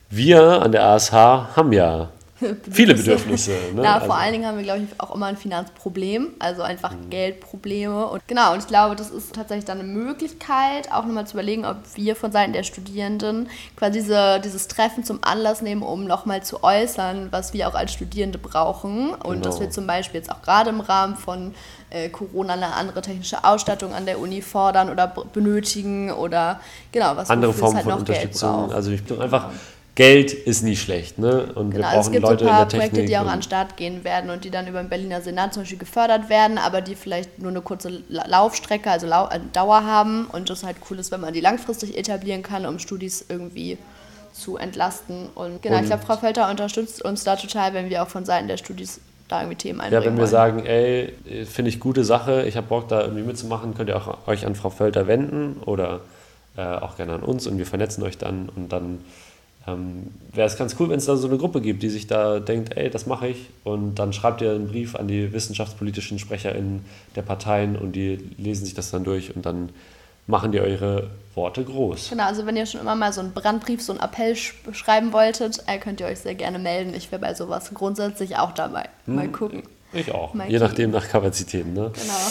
wir 0.10 0.62
an 0.62 0.72
der 0.72 0.86
ASH 0.86 1.12
haben 1.12 1.74
ja 1.74 2.10
Bedürfnisse. 2.40 2.72
Viele 2.72 2.94
Bedürfnisse. 2.96 3.52
Ne? 3.74 3.84
Ja, 3.84 3.94
vor 3.94 4.02
also. 4.02 4.14
allen 4.14 4.32
Dingen 4.34 4.46
haben 4.46 4.58
wir, 4.58 4.64
glaube 4.64 4.82
ich, 4.82 5.00
auch 5.00 5.16
immer 5.16 5.26
ein 5.26 5.38
Finanzproblem, 5.38 6.36
also 6.40 6.62
einfach 6.62 6.92
mhm. 6.92 7.10
Geldprobleme. 7.10 8.08
Und 8.08 8.28
genau, 8.28 8.54
und 8.54 8.60
ich 8.60 8.68
glaube, 8.68 8.96
das 8.96 9.10
ist 9.10 9.34
tatsächlich 9.34 9.66
dann 9.66 9.80
eine 9.80 9.88
Möglichkeit, 9.88 10.92
auch 10.92 11.06
nochmal 11.06 11.26
zu 11.26 11.34
überlegen, 11.34 11.66
ob 11.66 11.78
wir 11.96 12.16
von 12.16 12.32
Seiten 12.32 12.54
der 12.54 12.64
Studierenden 12.64 13.50
quasi 13.76 14.00
diese, 14.00 14.40
dieses 14.44 14.68
Treffen 14.68 15.04
zum 15.04 15.20
Anlass 15.24 15.62
nehmen, 15.62 15.82
um 15.82 16.06
nochmal 16.06 16.44
zu 16.44 16.64
äußern, 16.64 17.28
was 17.32 17.54
wir 17.54 17.68
auch 17.68 17.76
als 17.76 17.94
Studierende 17.94 18.38
brauchen. 18.38 19.10
Und 19.12 19.36
genau. 19.36 19.46
dass 19.46 19.60
wir 19.60 19.70
zum 19.70 19.88
Beispiel 19.88 20.20
jetzt 20.20 20.32
auch 20.32 20.42
gerade 20.42 20.70
im 20.70 20.82
Rahmen 20.82 21.16
von 21.16 21.56
äh, 21.90 22.10
Corona 22.10 22.54
eine 22.54 22.74
andere 22.74 23.02
technische 23.02 23.44
Ausstattung 23.44 23.94
an 23.94 24.06
der 24.06 24.20
Uni 24.20 24.42
fordern 24.42 24.90
oder 24.90 25.08
benötigen 25.08 26.12
oder 26.12 26.60
genau, 26.92 27.16
was 27.16 27.30
andere 27.30 27.54
Formen 27.54 27.78
halt 27.78 27.86
von 27.86 27.94
Unterstützung. 27.94 28.72
Also 28.72 28.92
ich 28.92 29.04
bin 29.04 29.22
einfach 29.22 29.50
Geld 29.98 30.32
ist 30.32 30.62
nie 30.62 30.76
schlecht. 30.76 31.18
Ne? 31.18 31.52
Und 31.56 31.72
genau, 31.72 31.88
wir 31.88 31.94
brauchen 31.96 32.00
es 32.02 32.12
gibt 32.12 32.22
Leute 32.22 32.44
so 32.44 32.52
ein 32.52 32.56
paar 32.56 32.68
Projekte, 32.68 33.04
die 33.04 33.18
auch 33.18 33.26
an 33.26 33.40
den 33.40 33.42
Start 33.42 33.78
gehen 33.78 34.04
werden 34.04 34.30
und 34.30 34.44
die 34.44 34.52
dann 34.52 34.68
über 34.68 34.80
den 34.80 34.90
Berliner 34.90 35.22
Senat 35.22 35.56
zum 35.56 35.64
Beispiel 35.64 35.80
gefördert 35.80 36.30
werden, 36.30 36.60
aber 36.60 36.82
die 36.82 36.94
vielleicht 36.94 37.40
nur 37.40 37.50
eine 37.50 37.62
kurze 37.62 38.04
Laufstrecke, 38.08 38.92
also 38.92 39.08
Lau 39.08 39.28
äh, 39.30 39.40
Dauer 39.54 39.86
haben. 39.86 40.28
Und 40.28 40.52
das 40.52 40.64
halt 40.64 40.78
cool 40.92 41.00
ist, 41.00 41.12
wenn 41.12 41.20
man 41.20 41.34
die 41.34 41.42
langfristig 41.42 41.98
etablieren 41.98 42.44
kann, 42.44 42.68
um 42.68 42.78
Studis 42.78 43.26
irgendwie 43.28 43.80
zu 44.34 44.58
entlasten. 44.58 45.30
Und 45.34 45.64
genau, 45.64 45.78
und 45.78 45.82
ich 45.82 45.90
glaube, 45.90 46.06
Frau 46.06 46.18
Felter 46.18 46.48
unterstützt 46.52 47.04
uns 47.04 47.24
da 47.24 47.36
total, 47.36 47.74
wenn 47.74 47.90
wir 47.90 48.04
auch 48.04 48.10
von 48.10 48.24
Seiten 48.24 48.48
der 48.48 48.58
Studis 48.58 49.00
da 49.28 49.42
irgendwie 49.42 49.58
Themen 49.58 49.82
einbringen 49.82 50.04
Ja, 50.04 50.08
wenn 50.08 50.16
wir 50.16 50.22
wollen. 50.22 50.30
sagen, 50.30 50.66
ey, 50.68 51.12
finde 51.46 51.70
ich 51.70 51.80
gute 51.80 52.04
Sache, 52.04 52.46
ich 52.46 52.56
habe 52.56 52.68
Bock 52.68 52.88
da 52.88 53.02
irgendwie 53.02 53.24
mitzumachen, 53.24 53.74
könnt 53.74 53.90
ihr 53.90 53.98
auch 53.98 54.28
euch 54.28 54.46
an 54.46 54.54
Frau 54.54 54.70
Felter 54.70 55.08
wenden 55.08 55.60
oder 55.66 56.02
äh, 56.56 56.62
auch 56.62 56.98
gerne 56.98 57.14
an 57.14 57.24
uns 57.24 57.48
und 57.48 57.58
wir 57.58 57.66
vernetzen 57.66 58.04
euch 58.04 58.20
dann 58.20 58.48
und 58.56 58.72
dann 58.72 59.00
ähm, 59.68 60.08
Wäre 60.34 60.48
es 60.48 60.58
ganz 60.58 60.76
cool, 60.80 60.90
wenn 60.90 60.98
es 60.98 61.06
da 61.06 61.16
so 61.18 61.28
eine 61.28 61.38
Gruppe 61.38 61.62
gibt, 61.62 61.84
die 61.84 61.90
sich 61.90 62.08
da 62.08 62.40
denkt, 62.40 62.78
ey, 62.78 62.90
das 62.90 63.06
mache 63.06 63.28
ich. 63.28 63.50
Und 63.64 63.96
dann 63.96 64.14
schreibt 64.14 64.42
ihr 64.42 64.52
einen 64.52 64.68
Brief 64.68 64.96
an 64.96 65.08
die 65.08 65.34
wissenschaftspolitischen 65.34 66.20
SprecherInnen 66.20 66.86
der 67.16 67.22
Parteien 67.24 67.76
und 67.76 67.94
die 67.94 68.18
lesen 68.38 68.66
sich 68.66 68.74
das 68.74 68.92
dann 68.92 69.04
durch 69.04 69.36
und 69.36 69.46
dann 69.46 69.70
machen 70.26 70.52
die 70.52 70.60
eure 70.60 71.10
Worte 71.36 71.64
groß. 71.64 72.10
Genau, 72.10 72.26
also 72.26 72.46
wenn 72.46 72.56
ihr 72.56 72.66
schon 72.66 72.82
immer 72.82 72.96
mal 72.96 73.12
so 73.14 73.22
einen 73.22 73.34
Brandbrief, 73.34 73.82
so 73.82 73.94
einen 73.94 74.02
Appell 74.02 74.36
sch 74.36 74.54
schreiben 74.72 75.14
wolltet, 75.14 75.64
äh, 75.68 75.78
könnt 75.78 76.00
ihr 76.00 76.08
euch 76.08 76.20
sehr 76.20 76.36
gerne 76.36 76.60
melden. 76.60 76.94
Ich 76.94 77.12
wäre 77.12 77.22
bei 77.22 77.34
sowas 77.34 77.72
grundsätzlich 77.74 78.38
auch 78.38 78.52
dabei. 78.52 78.90
Hm, 79.06 79.16
mal 79.16 79.28
gucken. 79.30 79.64
Ich 79.94 80.12
auch. 80.14 80.34
Mal 80.34 80.50
Je 80.50 80.60
nachdem 80.60 80.92
nach 80.92 81.08
Kapazitäten. 81.08 81.74
Ne? 81.74 81.92
Genau. 81.94 82.30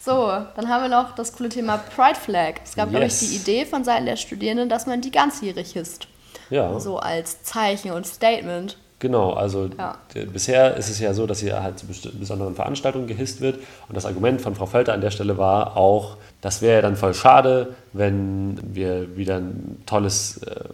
So, 0.00 0.26
dann 0.56 0.68
haben 0.68 0.82
wir 0.82 0.88
noch 0.88 1.14
das 1.14 1.32
coole 1.32 1.48
Thema 1.48 1.78
Pride 1.78 2.18
Flag. 2.18 2.54
Es 2.64 2.74
gab, 2.74 2.86
yes. 2.86 2.90
glaube 2.90 3.06
ich, 3.06 3.18
die 3.18 3.36
Idee 3.36 3.66
von 3.66 3.84
Seiten 3.84 4.06
der 4.06 4.16
Studierenden, 4.16 4.68
dass 4.68 4.86
man 4.86 5.00
die 5.00 5.10
ganzjährig 5.10 5.72
hisst. 5.72 6.08
Ja. 6.50 6.78
So 6.80 6.98
als 6.98 7.42
Zeichen 7.42 7.92
und 7.92 8.06
Statement. 8.06 8.76
Genau, 9.00 9.32
also 9.32 9.70
ja. 9.78 9.96
bisher 10.32 10.76
ist 10.76 10.90
es 10.90 10.98
ja 10.98 11.14
so, 11.14 11.26
dass 11.26 11.38
hier 11.38 11.62
halt 11.62 11.78
zu 11.78 11.86
besonderen 11.86 12.56
Veranstaltungen 12.56 13.06
gehisst 13.06 13.40
wird. 13.40 13.56
Und 13.88 13.96
das 13.96 14.04
Argument 14.04 14.40
von 14.40 14.56
Frau 14.56 14.66
Völter 14.66 14.92
an 14.92 15.00
der 15.00 15.12
Stelle 15.12 15.38
war 15.38 15.76
auch, 15.76 16.16
das 16.40 16.62
wäre 16.62 16.76
ja 16.76 16.82
dann 16.82 16.96
voll 16.96 17.14
schade, 17.14 17.76
wenn 17.92 18.58
wir 18.74 19.16
wieder 19.16 19.36
ein 19.36 19.82
tolles, 19.86 20.38
äh, 20.38 20.64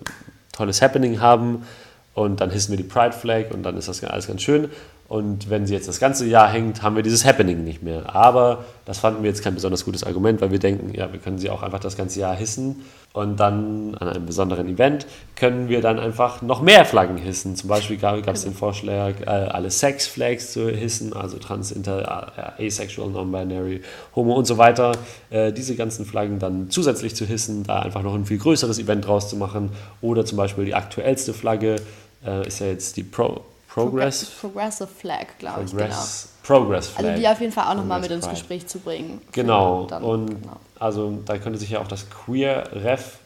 tolles 0.52 0.80
Happening 0.80 1.20
haben 1.20 1.66
und 2.14 2.40
dann 2.40 2.50
hissen 2.50 2.70
wir 2.70 2.78
die 2.78 2.88
Pride 2.88 3.12
Flag 3.12 3.50
und 3.52 3.62
dann 3.62 3.76
ist 3.76 3.88
das 3.88 4.02
alles 4.04 4.26
ganz 4.26 4.40
schön. 4.40 4.70
Und 5.06 5.50
wenn 5.50 5.66
sie 5.66 5.74
jetzt 5.74 5.86
das 5.86 6.00
ganze 6.00 6.26
Jahr 6.26 6.48
hängt, 6.50 6.82
haben 6.82 6.96
wir 6.96 7.02
dieses 7.02 7.26
Happening 7.26 7.62
nicht 7.62 7.82
mehr. 7.82 8.14
Aber 8.14 8.64
das 8.86 8.98
fanden 8.98 9.22
wir 9.22 9.28
jetzt 9.28 9.44
kein 9.44 9.54
besonders 9.54 9.84
gutes 9.84 10.02
Argument, 10.02 10.40
weil 10.40 10.50
wir 10.50 10.58
denken, 10.58 10.94
ja, 10.94 11.12
wir 11.12 11.20
können 11.20 11.38
sie 11.38 11.50
auch 11.50 11.62
einfach 11.62 11.80
das 11.80 11.96
ganze 11.96 12.20
Jahr 12.20 12.34
hissen. 12.34 12.82
Und 13.12 13.38
dann 13.38 13.94
an 13.96 14.08
einem 14.08 14.26
besonderen 14.26 14.66
Event 14.66 15.06
können 15.36 15.68
wir 15.68 15.82
dann 15.82 16.00
einfach 16.00 16.42
noch 16.42 16.62
mehr 16.62 16.84
Flaggen 16.84 17.18
hissen. 17.18 17.54
Zum 17.54 17.68
Beispiel 17.68 17.96
gab 17.98 18.26
es 18.26 18.42
den 18.42 18.54
Vorschlag, 18.54 19.20
äh, 19.20 19.26
alle 19.26 19.70
Sex-Flags 19.70 20.52
zu 20.52 20.68
hissen, 20.70 21.12
also 21.12 21.38
trans, 21.38 21.70
inter, 21.70 22.32
äh, 22.58 22.66
asexual, 22.66 23.10
non-binary, 23.10 23.82
homo 24.16 24.34
und 24.34 24.46
so 24.46 24.58
weiter. 24.58 24.92
Äh, 25.30 25.52
diese 25.52 25.76
ganzen 25.76 26.06
Flaggen 26.06 26.38
dann 26.38 26.70
zusätzlich 26.70 27.14
zu 27.14 27.24
hissen, 27.24 27.62
da 27.62 27.80
einfach 27.80 28.02
noch 28.02 28.14
ein 28.14 28.24
viel 28.24 28.38
größeres 28.38 28.78
Event 28.78 29.06
draus 29.06 29.28
zu 29.28 29.36
machen. 29.36 29.70
Oder 30.00 30.24
zum 30.24 30.38
Beispiel 30.38 30.64
die 30.64 30.74
aktuellste 30.74 31.34
Flagge 31.34 31.76
ist 32.46 32.60
ja 32.60 32.68
jetzt 32.68 32.96
die 32.96 33.02
Pro 33.02 33.42
Progress? 33.74 34.24
Progressive 34.40 34.86
Flag, 34.86 35.26
glaube 35.40 35.64
ich. 35.64 35.72
Genau. 35.72 35.94
Progress 36.44 36.88
Flag. 36.88 37.06
Also 37.06 37.20
die 37.20 37.28
auf 37.28 37.40
jeden 37.40 37.52
Fall 37.52 37.66
auch 37.72 37.74
nochmal 37.74 38.00
mit 38.00 38.10
ins 38.12 38.28
Gespräch 38.28 38.68
zu 38.68 38.78
bringen. 38.78 39.20
Genau. 39.32 39.86
Dann, 39.86 40.04
und 40.04 40.26
genau. 40.26 40.56
Also 40.78 41.18
da 41.24 41.38
könnte 41.38 41.58
sich 41.58 41.70
ja 41.70 41.80
auch 41.80 41.88
das 41.88 42.06
Queer-Ref, 42.08 43.18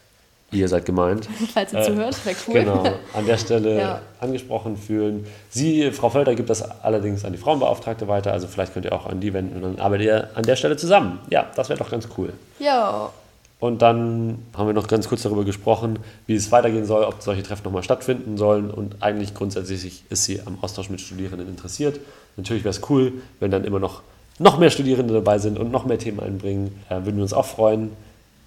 ihr 0.51 0.67
seid 0.67 0.85
gemeint, 0.85 1.29
falls 1.53 1.71
ihr 1.71 1.79
äh, 1.79 1.83
zuhört, 1.83 2.25
wäre 2.25 2.35
cool. 2.47 2.53
Genau, 2.53 2.83
an 3.13 3.25
der 3.27 3.37
Stelle 3.37 3.77
ja. 3.79 4.01
angesprochen 4.19 4.75
fühlen. 4.75 5.27
Sie, 5.51 5.91
Frau 5.91 6.09
Völter, 6.09 6.33
gibt 6.33 6.49
das 6.49 6.63
allerdings 6.81 7.25
an 7.25 7.33
die 7.33 7.37
Frauenbeauftragte 7.37 8.07
weiter, 8.07 8.31
also 8.31 8.47
vielleicht 8.47 8.73
könnt 8.73 8.85
ihr 8.85 8.93
auch 8.93 9.05
an 9.05 9.19
die 9.19 9.31
wenden 9.33 9.57
und 9.57 9.77
dann 9.77 9.85
arbeitet 9.85 10.07
ihr 10.07 10.29
an 10.33 10.43
der 10.43 10.55
Stelle 10.55 10.77
zusammen. 10.77 11.19
Ja, 11.29 11.45
das 11.55 11.69
wäre 11.69 11.77
doch 11.77 11.91
ganz 11.91 12.07
cool. 12.17 12.33
Ja. 12.57 13.11
Und 13.59 13.81
dann 13.81 14.39
haben 14.55 14.67
wir 14.67 14.73
noch 14.73 14.87
ganz 14.87 15.09
kurz 15.09 15.23
darüber 15.23 15.43
gesprochen, 15.43 15.99
wie 16.27 16.35
es 16.35 16.51
weitergehen 16.51 16.85
soll, 16.85 17.03
ob 17.03 17.21
solche 17.21 17.43
Treffen 17.43 17.65
nochmal 17.65 17.83
stattfinden 17.83 18.37
sollen. 18.37 18.71
Und 18.71 19.03
eigentlich 19.03 19.33
grundsätzlich 19.33 20.03
ist 20.09 20.23
sie 20.23 20.41
am 20.45 20.57
Austausch 20.61 20.89
mit 20.89 21.01
Studierenden 21.01 21.49
interessiert. 21.49 21.99
Natürlich 22.37 22.63
wäre 22.63 22.71
es 22.71 22.89
cool, 22.89 23.13
wenn 23.41 23.51
dann 23.51 23.65
immer 23.65 23.79
noch, 23.79 24.01
noch 24.37 24.57
mehr 24.57 24.69
Studierende 24.69 25.13
dabei 25.13 25.39
sind 25.39 25.59
und 25.59 25.71
noch 25.71 25.85
mehr 25.85 25.99
Themen 25.99 26.21
einbringen. 26.21 26.79
Äh, 26.87 27.03
würden 27.03 27.17
wir 27.17 27.23
uns 27.23 27.33
auch 27.33 27.45
freuen. 27.45 27.91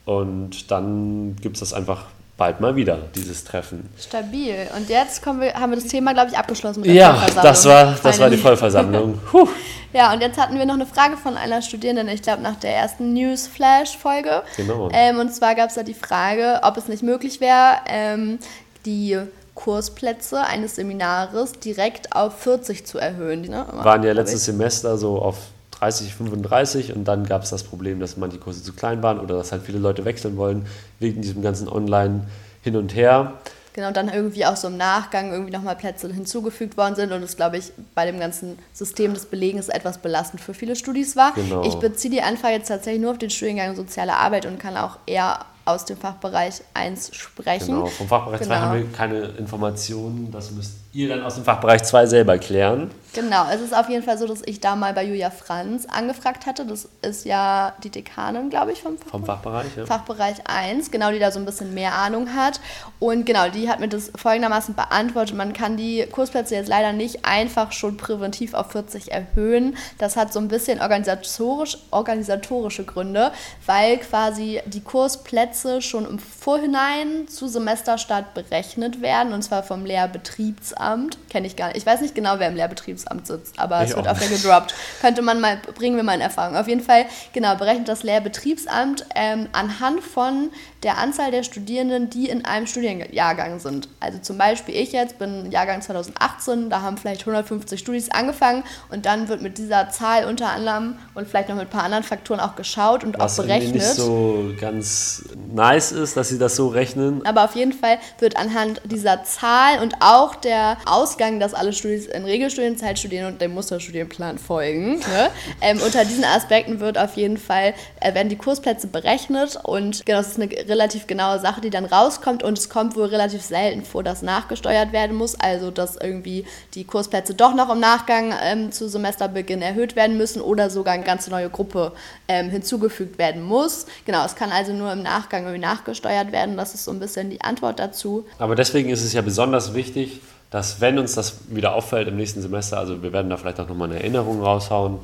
Und 0.07 0.70
dann 0.70 1.37
gibt 1.37 1.57
es 1.57 1.61
das 1.61 1.75
einfach 1.75 2.07
bald 2.37 2.61
mal 2.61 2.75
wieder, 2.77 2.99
dieses 3.14 3.45
Treffen. 3.45 3.88
Stabil. 3.99 4.68
Und 4.77 4.88
jetzt 4.88 5.25
wir, 5.25 5.55
haben 5.55 5.71
wir 5.71 5.77
das 5.77 5.87
Thema, 5.87 6.12
glaube 6.12 6.31
ich, 6.31 6.38
abgeschlossen 6.38 6.81
mit 6.81 6.88
der 6.88 6.95
ja, 6.95 7.27
das 7.42 7.64
war, 7.64 7.95
das 8.03 8.18
war 8.18 8.31
die 8.31 8.37
Vollversammlung. 8.37 9.21
ja, 9.92 10.12
und 10.12 10.21
jetzt 10.21 10.38
hatten 10.38 10.59
wir 10.59 10.66
noch 10.66 10.75
eine 10.75 10.87
Frage 10.87 11.16
von 11.16 11.37
einer 11.37 11.62
Studierenden, 11.62 12.09
ich 12.09 12.23
glaube, 12.23 12.42
nach 12.42 12.57
der 12.57 12.75
ersten 12.75 13.12
Newsflash-Folge. 13.12 14.42
Genau. 14.57 14.88
Ähm, 14.92 15.18
und 15.18 15.33
zwar 15.33 15.55
gab 15.55 15.68
es 15.68 15.77
da 15.77 15.83
die 15.83 15.95
Frage, 15.95 16.61
ob 16.62 16.77
es 16.77 16.88
nicht 16.88 17.03
möglich 17.03 17.40
wäre, 17.40 17.77
ähm, 17.87 18.38
die 18.87 19.18
Kursplätze 19.55 20.40
eines 20.40 20.77
Seminares 20.77 21.53
direkt 21.53 22.16
auf 22.16 22.40
40 22.40 22.87
zu 22.87 22.99
erhöhen. 22.99 23.42
Ne? 23.42 23.66
Waren 23.71 24.03
ja 24.03 24.12
letztes 24.12 24.47
Semester 24.47 24.97
so 24.97 25.18
auf 25.18 25.37
30, 25.83 26.14
35 26.14 26.95
und 26.95 27.05
dann 27.05 27.27
gab 27.27 27.42
es 27.42 27.51
das 27.51 27.64
Problem, 27.64 27.99
dass 27.99 28.16
manche 28.16 28.38
Kurse 28.38 28.62
zu 28.62 28.73
klein 28.73 29.03
waren 29.03 29.18
oder 29.18 29.37
dass 29.37 29.51
halt 29.51 29.62
viele 29.62 29.79
Leute 29.79 30.05
wechseln 30.05 30.37
wollen 30.37 30.64
wegen 31.01 31.23
diesem 31.23 31.42
ganzen 31.42 31.68
Online 31.68 32.27
hin 32.62 32.77
und 32.77 32.95
her. 32.95 33.33
Genau, 33.73 33.88
und 33.88 33.97
dann 33.97 34.09
irgendwie 34.09 34.47
auch 34.47 34.55
so 34.55 34.68
im 34.68 34.77
Nachgang 34.77 35.33
irgendwie 35.33 35.51
nochmal 35.51 35.75
Plätze 35.75 36.07
hinzugefügt 36.12 36.77
worden 36.77 36.95
sind 36.95 37.11
und 37.11 37.23
es, 37.23 37.37
glaube 37.37 37.57
ich, 37.57 37.73
bei 37.97 38.07
dem 38.07 38.21
ganzen 38.21 38.59
System 38.73 39.14
des 39.14 39.27
Belegens 39.27 39.68
etwas 39.68 39.99
belastend 39.99 40.40
für 40.40 40.55
viele 40.55 40.77
Studis 40.77 41.16
war. 41.16 41.33
Genau. 41.35 41.64
Ich 41.64 41.75
beziehe 41.77 42.12
die 42.12 42.23
Anfrage 42.23 42.55
jetzt 42.55 42.68
tatsächlich 42.68 43.03
nur 43.03 43.11
auf 43.11 43.18
den 43.18 43.31
Studiengang 43.31 43.75
Soziale 43.75 44.14
Arbeit 44.14 44.47
und 44.47 44.61
kann 44.61 44.77
auch 44.77 44.99
eher 45.07 45.47
aus 45.64 45.85
dem 45.85 45.97
Fachbereich 45.97 46.61
1 46.75 47.16
sprechen. 47.16 47.75
Genau, 47.75 47.87
vom 47.87 48.07
Fachbereich 48.07 48.40
genau. 48.40 48.55
2 48.55 48.61
haben 48.61 48.79
wir 48.79 48.92
keine 48.92 49.21
Informationen, 49.38 50.31
das 50.31 50.53
müsst 50.53 50.82
ihr 50.92 51.09
dann 51.09 51.22
aus 51.22 51.37
dem 51.37 51.44
Fachbereich 51.44 51.83
2 51.83 52.07
selber 52.07 52.38
klären. 52.38 52.90
Genau, 53.14 53.44
es 53.52 53.61
ist 53.61 53.76
auf 53.76 53.90
jeden 53.90 54.02
Fall 54.02 54.16
so, 54.16 54.26
dass 54.26 54.40
ich 54.46 54.61
da 54.61 54.74
mal 54.74 54.94
bei 54.94 55.05
Julia 55.05 55.31
Franz 55.31 55.87
angefragt 55.87 56.46
hatte. 56.46 56.64
Das 56.64 56.88
ist 57.02 57.26
ja 57.26 57.74
die 57.85 57.90
Dekanin, 57.90 58.48
glaube 58.48 58.72
ich, 58.72 58.81
vom, 58.81 58.96
Fach 58.96 59.11
vom 59.11 59.26
Fachbereich. 59.26 59.76
Ja. 59.76 59.85
Fachbereich 59.85 60.37
1, 60.46 60.90
genau, 60.90 61.11
die 61.11 61.18
da 61.18 61.31
so 61.31 61.38
ein 61.38 61.44
bisschen 61.44 61.74
mehr 61.74 61.94
Ahnung 61.94 62.35
hat. 62.35 62.59
Und 63.00 63.26
genau, 63.26 63.50
die 63.50 63.68
hat 63.68 63.81
mir 63.81 63.88
das 63.88 64.11
folgendermaßen 64.16 64.74
beantwortet. 64.74 65.37
Man 65.37 65.52
kann 65.52 65.76
die 65.76 66.07
Kursplätze 66.11 66.55
jetzt 66.55 66.68
leider 66.68 66.92
nicht 66.94 67.26
einfach 67.26 67.72
schon 67.72 67.98
präventiv 67.98 68.55
auf 68.55 68.72
40 68.72 69.12
erhöhen. 69.12 69.76
Das 69.98 70.16
hat 70.16 70.33
so 70.33 70.40
ein 70.40 70.48
bisschen 70.48 70.81
organisatorisch, 70.81 71.76
organisatorische 71.90 72.85
Gründe, 72.85 73.31
weil 73.66 73.98
quasi 73.98 74.62
die 74.64 74.83
Kursplätze 74.83 75.83
schon 75.83 76.07
im 76.07 76.18
Vorhinein 76.18 77.28
zu 77.28 77.46
Semesterstart 77.46 78.33
berechnet 78.33 79.02
werden, 79.02 79.35
und 79.35 79.42
zwar 79.42 79.62
vom 79.62 79.85
Lehrbetriebsamt. 79.85 80.82
Kenne 81.31 81.47
ich 81.47 81.57
gar 81.57 81.68
nicht. 81.68 81.79
Ich 81.79 81.87
weiß 81.87 82.01
nicht 82.01 82.14
genau, 82.14 82.38
wer 82.38 82.49
im 82.49 82.57
Lehrbetriebsamt 82.57 82.83
Betriebsamt 82.92 83.27
sitzt, 83.27 83.59
aber 83.59 83.83
ich 83.83 83.90
es 83.90 83.97
wird 83.97 84.09
auch 84.09 84.16
wieder 84.16 84.29
gedroppt. 84.29 84.75
Könnte 85.01 85.23
man 85.23 85.40
mal, 85.40 85.59
bringen 85.75 85.97
wir 85.97 86.03
mal 86.03 86.14
in 86.14 86.21
Erfahrung. 86.21 86.57
Auf 86.57 86.68
jeden 86.68 86.83
Fall, 86.83 87.07
genau, 87.33 87.57
berechnet 87.57 87.88
das 87.88 88.03
Lehrbetriebsamt 88.03 89.07
ähm, 89.14 89.49
anhand 89.53 90.03
von 90.03 90.51
der 90.83 90.99
Anzahl 90.99 91.31
der 91.31 91.42
Studierenden, 91.42 92.11
die 92.11 92.29
in 92.29 92.45
einem 92.45 92.66
Studienjahrgang 92.66 93.61
sind. 93.61 93.88
Also 94.01 94.18
zum 94.18 94.38
Beispiel 94.38 94.75
ich 94.75 94.92
jetzt 94.92 95.18
bin 95.18 95.51
Jahrgang 95.51 95.81
2018, 95.81 96.71
da 96.71 96.83
haben 96.83 96.97
vielleicht 96.97 97.21
150 97.21 97.79
Studis 97.79 98.11
angefangen 98.11 98.64
und 98.90 99.07
dann 99.07 99.29
wird 99.29 99.42
mit 99.42 99.59
dieser 99.59 99.90
Zahl 99.90 100.25
unter 100.25 100.49
anderem 100.49 100.97
und 101.14 101.29
vielleicht 101.29 101.49
noch 101.49 101.57
mit 101.57 101.66
ein 101.66 101.71
paar 101.71 101.85
anderen 101.85 102.05
Faktoren 102.05 102.40
auch 102.40 102.57
geschaut 102.57 103.05
und 103.05 103.18
Was 103.18 103.38
auch 103.38 103.45
berechnet. 103.45 103.77
Was 103.77 103.97
nicht 103.97 103.97
so 103.97 104.51
ganz 104.61 105.25
nice 105.53 105.92
ist, 105.92 106.16
dass 106.16 106.29
sie 106.29 106.38
das 106.38 106.57
so 106.57 106.68
rechnen. 106.68 107.25
Aber 107.25 107.45
auf 107.45 107.55
jeden 107.55 107.73
Fall 107.73 107.99
wird 108.18 108.37
anhand 108.37 108.81
dieser 108.85 109.23
Zahl 109.23 109.81
und 109.81 109.95
auch 110.01 110.35
der 110.35 110.72
Ausgang, 110.87 111.41
dass 111.41 111.55
alle 111.55 111.73
Studis 111.73 112.07
in 112.07 112.25
Regelstudienzeit 112.25 112.99
studieren 112.99 113.33
und 113.33 113.41
dem 113.41 113.55
Musterstudienplan 113.55 114.39
folgen, 114.39 114.99
ne? 114.99 115.31
ähm, 115.61 115.81
unter 115.85 116.05
diesen 116.05 116.25
Aspekten 116.25 116.81
wird 116.81 116.99
auf 116.99 117.17
jeden 117.17 117.37
Fall 117.37 117.75
äh, 118.01 118.15
werden 118.15 118.29
die 118.29 118.37
Kursplätze 118.37 118.87
berechnet 118.87 119.59
und 119.63 120.05
genau, 120.05 120.19
das 120.19 120.29
ist 120.29 120.41
eine 120.41 120.51
relativ 120.69 121.07
genaue 121.07 121.39
Sache, 121.41 121.61
die 121.61 121.71
dann 121.71 121.85
rauskommt 121.85 122.43
und 122.43 122.59
es 122.59 122.69
kommt 122.69 122.97
wohl 122.97 123.07
relativ 123.07 123.43
selten 123.43 123.85
vor, 123.85 124.03
dass 124.03 124.23
nachgesteuert 124.23 124.93
werden 124.93 125.17
muss, 125.17 125.35
also 125.39 125.71
dass 125.71 125.97
irgendwie 125.97 126.45
die 126.75 126.85
Kursplätze 126.85 127.35
doch 127.35 127.55
noch 127.55 127.71
im 127.71 127.81
Nachgang 127.81 128.35
ähm, 128.43 128.73
zu 128.73 128.89
Semesterbeginn 128.89 129.63
erhöht 129.63 129.97
werden 129.97 130.17
müssen 130.17 130.41
oder 130.41 130.71
sogar 130.71 130.95
eine 130.95 131.05
ganze 131.05 131.31
neue 131.31 131.51
Gruppe 131.51 131.93
ähm, 132.29 132.51
hinzugefügt 132.51 133.19
werden 133.19 133.43
muss. 133.43 133.87
Genau, 134.05 134.25
es 134.25 134.35
kann 134.35 134.51
also 134.51 134.73
nur 134.73 134.93
im 134.93 135.03
Nachgang 135.03 135.45
irgendwie 135.45 135.61
nachgesteuert 135.61 136.33
werden, 136.33 136.57
das 136.57 136.75
ist 136.75 136.85
so 136.85 136.91
ein 136.91 137.01
bisschen 137.01 137.31
die 137.31 137.41
Antwort 137.41 137.79
dazu. 137.79 138.25
Aber 138.39 138.55
deswegen 138.55 138.91
ist 138.91 139.03
es 139.03 139.13
ja 139.13 139.23
besonders 139.23 139.75
wichtig, 139.75 140.21
dass 140.53 140.83
wenn 140.83 140.99
uns 140.99 141.15
das 141.15 141.38
wieder 141.49 141.75
auffällt 141.75 142.07
im 142.09 142.17
nächsten 142.17 142.43
Semester, 142.43 142.79
also 142.79 143.03
wir 143.03 143.12
werden 143.12 143.31
da 143.31 143.38
vielleicht 143.38 143.59
auch 143.59 143.69
nochmal 143.69 143.88
eine 143.88 143.99
Erinnerung 143.99 144.43
raushauen, 144.43 144.99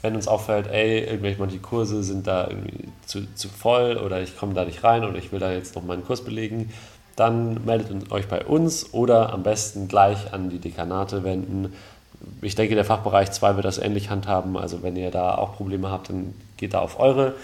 wenn 0.00 0.14
uns 0.14 0.28
auffällt, 0.28 0.68
ey, 0.68 1.00
irgendwelche 1.00 1.40
manche 1.40 1.58
Kurse 1.58 2.04
sind 2.04 2.26
da 2.26 2.46
irgendwie 2.48 2.88
zu, 3.04 3.26
zu 3.34 3.48
voll 3.48 3.96
oder 3.96 4.22
ich 4.22 4.36
komme 4.38 4.54
da 4.54 4.64
nicht 4.64 4.84
rein 4.84 5.04
oder 5.04 5.18
ich 5.18 5.32
will 5.32 5.40
da 5.40 5.52
jetzt 5.52 5.74
noch 5.74 5.82
meinen 5.82 6.04
Kurs 6.04 6.22
belegen, 6.22 6.72
dann 7.16 7.64
meldet 7.64 8.12
euch 8.12 8.28
bei 8.28 8.44
uns 8.44 8.94
oder 8.94 9.32
am 9.32 9.42
besten 9.42 9.88
gleich 9.88 10.32
an 10.32 10.50
die 10.50 10.58
Dekanate 10.58 11.24
wenden. 11.24 11.72
Ich 12.40 12.54
denke, 12.54 12.76
der 12.76 12.84
Fachbereich 12.84 13.32
2 13.32 13.56
wird 13.56 13.64
das 13.64 13.78
ähnlich 13.78 14.08
handhaben. 14.08 14.56
Also 14.56 14.84
wenn 14.84 14.94
ihr 14.94 15.10
da 15.10 15.34
auch 15.34 15.56
Probleme 15.56 15.90
habt, 15.90 16.10
dann 16.10 16.34
geht 16.56 16.74
da 16.74 16.78
auf 16.78 17.00
eure 17.00 17.34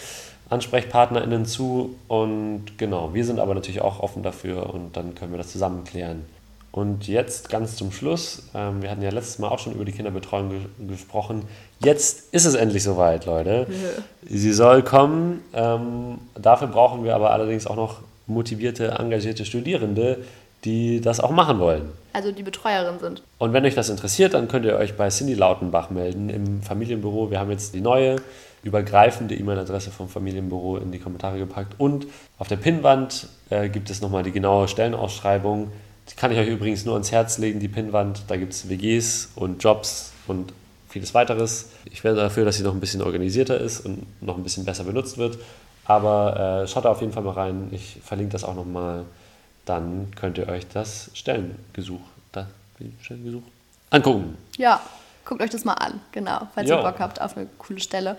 AnsprechpartnerInnen 0.48 1.44
zu. 1.44 1.96
Und 2.06 2.78
genau, 2.78 3.14
wir 3.14 3.24
sind 3.24 3.40
aber 3.40 3.54
natürlich 3.54 3.82
auch 3.82 3.98
offen 3.98 4.22
dafür 4.22 4.72
und 4.72 4.96
dann 4.96 5.16
können 5.16 5.32
wir 5.32 5.38
das 5.38 5.50
zusammen 5.50 5.82
klären. 5.82 6.24
Und 6.70 7.08
jetzt 7.08 7.48
ganz 7.48 7.76
zum 7.76 7.92
Schluss, 7.92 8.42
ähm, 8.54 8.82
wir 8.82 8.90
hatten 8.90 9.02
ja 9.02 9.10
letztes 9.10 9.38
Mal 9.38 9.48
auch 9.48 9.58
schon 9.58 9.74
über 9.74 9.84
die 9.84 9.92
Kinderbetreuung 9.92 10.50
ge 10.50 10.60
gesprochen. 10.88 11.42
Jetzt 11.80 12.32
ist 12.32 12.44
es 12.44 12.54
endlich 12.54 12.82
soweit, 12.82 13.26
Leute. 13.26 13.66
Ja. 13.68 14.02
Sie 14.28 14.52
soll 14.52 14.82
kommen. 14.82 15.42
Ähm, 15.54 16.18
dafür 16.34 16.68
brauchen 16.68 17.04
wir 17.04 17.14
aber 17.14 17.30
allerdings 17.30 17.66
auch 17.66 17.76
noch 17.76 18.02
motivierte, 18.26 18.88
engagierte 18.98 19.44
Studierende, 19.44 20.18
die 20.64 21.00
das 21.00 21.20
auch 21.20 21.30
machen 21.30 21.58
wollen. 21.58 21.92
Also 22.12 22.32
die 22.32 22.42
Betreuerin 22.42 22.98
sind. 22.98 23.22
Und 23.38 23.52
wenn 23.52 23.64
euch 23.64 23.74
das 23.74 23.88
interessiert, 23.88 24.34
dann 24.34 24.48
könnt 24.48 24.64
ihr 24.64 24.76
euch 24.76 24.96
bei 24.96 25.08
Cindy 25.08 25.34
Lautenbach 25.34 25.90
melden 25.90 26.28
im 26.28 26.62
Familienbüro. 26.62 27.30
Wir 27.30 27.38
haben 27.38 27.50
jetzt 27.50 27.74
die 27.74 27.80
neue 27.80 28.16
übergreifende 28.62 29.34
E-Mail-Adresse 29.34 29.90
vom 29.90 30.08
Familienbüro 30.08 30.78
in 30.78 30.90
die 30.90 30.98
Kommentare 30.98 31.38
gepackt. 31.38 31.74
Und 31.78 32.06
auf 32.38 32.48
der 32.48 32.56
Pinnwand 32.56 33.28
äh, 33.50 33.68
gibt 33.68 33.88
es 33.88 34.00
nochmal 34.00 34.24
die 34.24 34.32
genaue 34.32 34.68
Stellenausschreibung. 34.68 35.70
Die 36.10 36.14
kann 36.14 36.32
ich 36.32 36.38
euch 36.38 36.48
übrigens 36.48 36.84
nur 36.84 36.94
ans 36.94 37.12
Herz 37.12 37.38
legen, 37.38 37.60
die 37.60 37.68
Pinnwand. 37.68 38.22
Da 38.28 38.36
gibt 38.36 38.52
es 38.52 38.68
WGs 38.68 39.30
und 39.36 39.62
Jobs 39.62 40.12
und 40.26 40.52
vieles 40.88 41.14
weiteres. 41.14 41.70
Ich 41.90 42.02
wäre 42.04 42.16
dafür, 42.16 42.44
dass 42.44 42.56
sie 42.56 42.62
noch 42.62 42.74
ein 42.74 42.80
bisschen 42.80 43.02
organisierter 43.02 43.60
ist 43.60 43.80
und 43.80 44.06
noch 44.22 44.36
ein 44.36 44.42
bisschen 44.42 44.64
besser 44.64 44.84
benutzt 44.84 45.18
wird. 45.18 45.38
Aber 45.84 46.62
äh, 46.62 46.68
schaut 46.68 46.84
da 46.84 46.90
auf 46.90 47.00
jeden 47.00 47.12
Fall 47.12 47.22
mal 47.22 47.32
rein. 47.32 47.68
Ich 47.72 47.98
verlinke 48.04 48.32
das 48.32 48.44
auch 48.44 48.54
nochmal. 48.54 49.04
Dann 49.64 50.08
könnt 50.16 50.38
ihr 50.38 50.48
euch 50.48 50.66
das 50.66 51.10
Stellengesuch, 51.14 52.00
das 52.32 52.46
Stellengesuch 53.02 53.42
angucken. 53.90 54.36
Ja, 54.56 54.80
guckt 55.24 55.42
euch 55.42 55.50
das 55.50 55.64
mal 55.64 55.74
an, 55.74 56.00
genau, 56.12 56.48
falls 56.54 56.70
jo. 56.70 56.76
ihr 56.76 56.82
Bock 56.82 56.98
habt 56.98 57.20
auf 57.20 57.36
eine 57.36 57.46
coole 57.58 57.80
Stelle. 57.80 58.16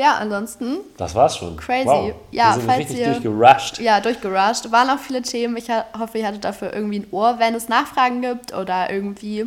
Ja, 0.00 0.16
ansonsten. 0.16 0.78
Das 0.96 1.14
war's 1.14 1.36
schon. 1.36 1.58
Crazy. 1.58 1.84
Wow. 1.84 2.14
Ja, 2.30 2.46
Wir 2.46 2.54
sind 2.54 2.64
falls 2.64 2.78
richtig 2.78 3.00
ihr, 3.00 3.12
durchgerusht. 3.12 3.80
Ja, 3.80 4.00
durchgerusht. 4.00 4.72
Waren 4.72 4.88
auch 4.88 4.98
viele 4.98 5.20
Themen. 5.20 5.58
Ich 5.58 5.66
hoffe, 5.68 6.16
ihr 6.16 6.26
hattet 6.26 6.42
dafür 6.42 6.72
irgendwie 6.72 7.00
ein 7.00 7.06
Ohr, 7.10 7.36
wenn 7.38 7.54
es 7.54 7.68
Nachfragen 7.68 8.22
gibt 8.22 8.54
oder 8.54 8.90
irgendwie, 8.90 9.44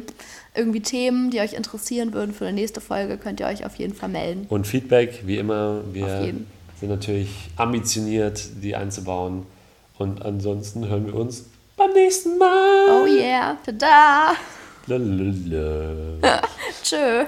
irgendwie 0.53 0.81
Themen, 0.81 1.31
die 1.31 1.39
euch 1.39 1.53
interessieren 1.53 2.13
würden 2.13 2.35
für 2.35 2.45
eine 2.45 2.53
nächste 2.53 2.81
Folge, 2.81 3.17
könnt 3.17 3.39
ihr 3.39 3.47
euch 3.47 3.65
auf 3.65 3.77
jeden 3.77 3.95
Fall 3.95 4.09
melden. 4.09 4.45
Und 4.47 4.67
Feedback, 4.67 5.23
wie 5.25 5.39
immer. 5.39 5.81
Wir 5.91 6.35
sind 6.79 6.89
natürlich 6.89 7.31
ambitioniert, 7.55 8.43
die 8.61 8.75
einzubauen. 8.75 9.47
Und 9.97 10.23
ansonsten 10.23 10.87
hören 10.87 11.07
wir 11.07 11.15
uns 11.15 11.45
beim 11.77 11.93
nächsten 11.93 12.37
Mal. 12.37 13.01
Oh 13.01 13.07
yeah. 13.07 13.57
Tada. 13.65 14.33
Lalalala. 14.85 16.41
Tschö. 16.83 17.25